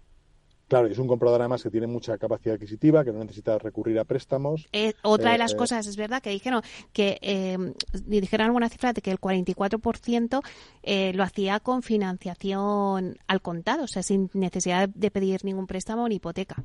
[0.68, 4.04] Claro, es un comprador además que tiene mucha capacidad adquisitiva, que no necesita recurrir a
[4.04, 4.68] préstamos.
[4.72, 6.60] Eh, otra de las cosas, es verdad, que dijeron
[6.92, 7.56] que eh,
[8.04, 10.42] dijeron alguna cifra de que el 44%
[10.82, 16.06] eh, lo hacía con financiación al contado, o sea, sin necesidad de pedir ningún préstamo
[16.06, 16.62] ni hipoteca.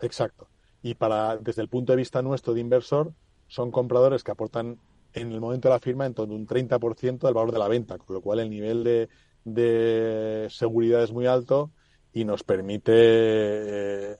[0.00, 0.46] Exacto.
[0.80, 3.12] Y para desde el punto de vista nuestro de inversor,
[3.48, 4.78] son compradores que aportan
[5.14, 7.66] en el momento de la firma en torno a un 30% del valor de la
[7.66, 9.08] venta, con lo cual el nivel de,
[9.44, 11.72] de seguridad es muy alto
[12.16, 14.16] y nos permite eh,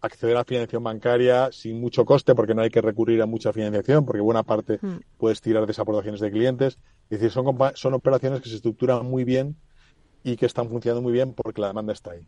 [0.00, 4.06] acceder a financiación bancaria sin mucho coste, porque no hay que recurrir a mucha financiación,
[4.06, 5.00] porque buena parte hmm.
[5.18, 6.78] puedes tirar de esas aportaciones de clientes.
[7.10, 9.56] Es decir, son, son operaciones que se estructuran muy bien
[10.22, 12.24] y que están funcionando muy bien porque la demanda está ahí.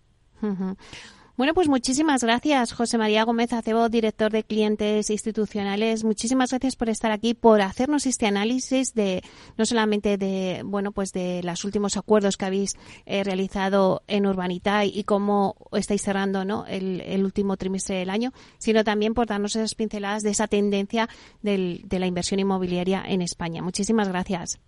[1.34, 6.04] Bueno, pues muchísimas gracias, José María Gómez Acebo, director de clientes institucionales.
[6.04, 9.22] Muchísimas gracias por estar aquí, por hacernos este análisis de
[9.56, 12.74] no solamente de bueno, pues de los últimos acuerdos que habéis
[13.06, 16.66] eh, realizado en Urbanita y cómo estáis cerrando, ¿no?
[16.66, 21.08] El, último trimestre del año, sino también por darnos esas pinceladas de esa tendencia
[21.40, 23.62] de la inversión inmobiliaria en España.
[23.62, 24.60] Muchísimas gracias.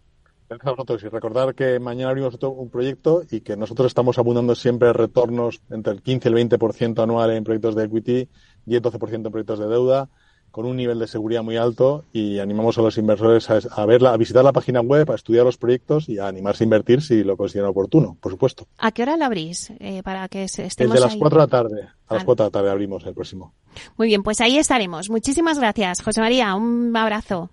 [0.49, 4.19] Gracias a vosotros y recordar que mañana abrimos otro, un proyecto y que nosotros estamos
[4.19, 8.29] abundando siempre retornos entre el 15 y el 20% anual en proyectos de equity,
[8.67, 10.11] 10-12% en proyectos de deuda,
[10.55, 14.17] con un nivel de seguridad muy alto y animamos a los inversores a, verla, a
[14.17, 17.37] visitar la página web, a estudiar los proyectos y a animarse a invertir si lo
[17.37, 18.69] consideran oportuno, por supuesto.
[18.79, 19.73] ¿A qué hora la abrís?
[19.81, 21.89] Eh, para que estemos Desde las 4 de la tarde.
[22.07, 23.53] A las 4 de la tarde abrimos el próximo.
[23.97, 25.11] Muy bien, pues ahí estaremos.
[25.11, 26.55] Muchísimas gracias, José María.
[26.55, 27.51] Un abrazo.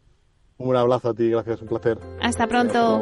[0.63, 1.97] Un abrazo a ti, gracias, un placer.
[2.21, 3.01] Hasta pronto.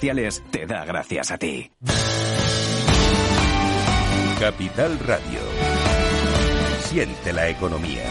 [0.49, 1.71] te da gracias a ti.
[4.39, 5.39] Capital Radio.
[6.79, 8.01] Siente la economía.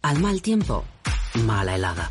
[0.00, 0.84] Al mal tiempo,
[1.44, 2.10] mala helada.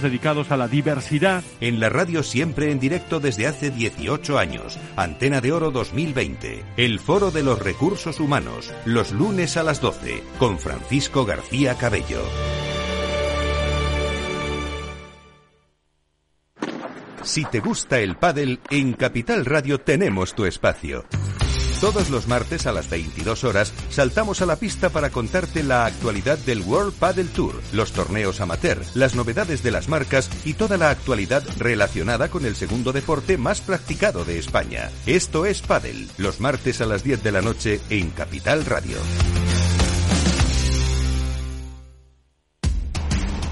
[0.00, 1.44] dedicados a la diversidad.
[1.60, 4.78] En la radio siempre en directo desde hace 18 años.
[4.96, 6.64] Antena de Oro 2020.
[6.78, 8.72] El Foro de los Recursos Humanos.
[8.86, 10.22] Los lunes a las 12.
[10.38, 12.22] Con Francisco García Cabello.
[17.22, 21.04] Si te gusta el pádel, en Capital Radio tenemos tu espacio.
[21.82, 26.38] Todos los martes a las 22 horas saltamos a la pista para contarte la actualidad
[26.38, 30.90] del World Paddle Tour, los torneos amateur, las novedades de las marcas y toda la
[30.90, 34.92] actualidad relacionada con el segundo deporte más practicado de España.
[35.06, 38.98] Esto es Paddle, los martes a las 10 de la noche en Capital Radio.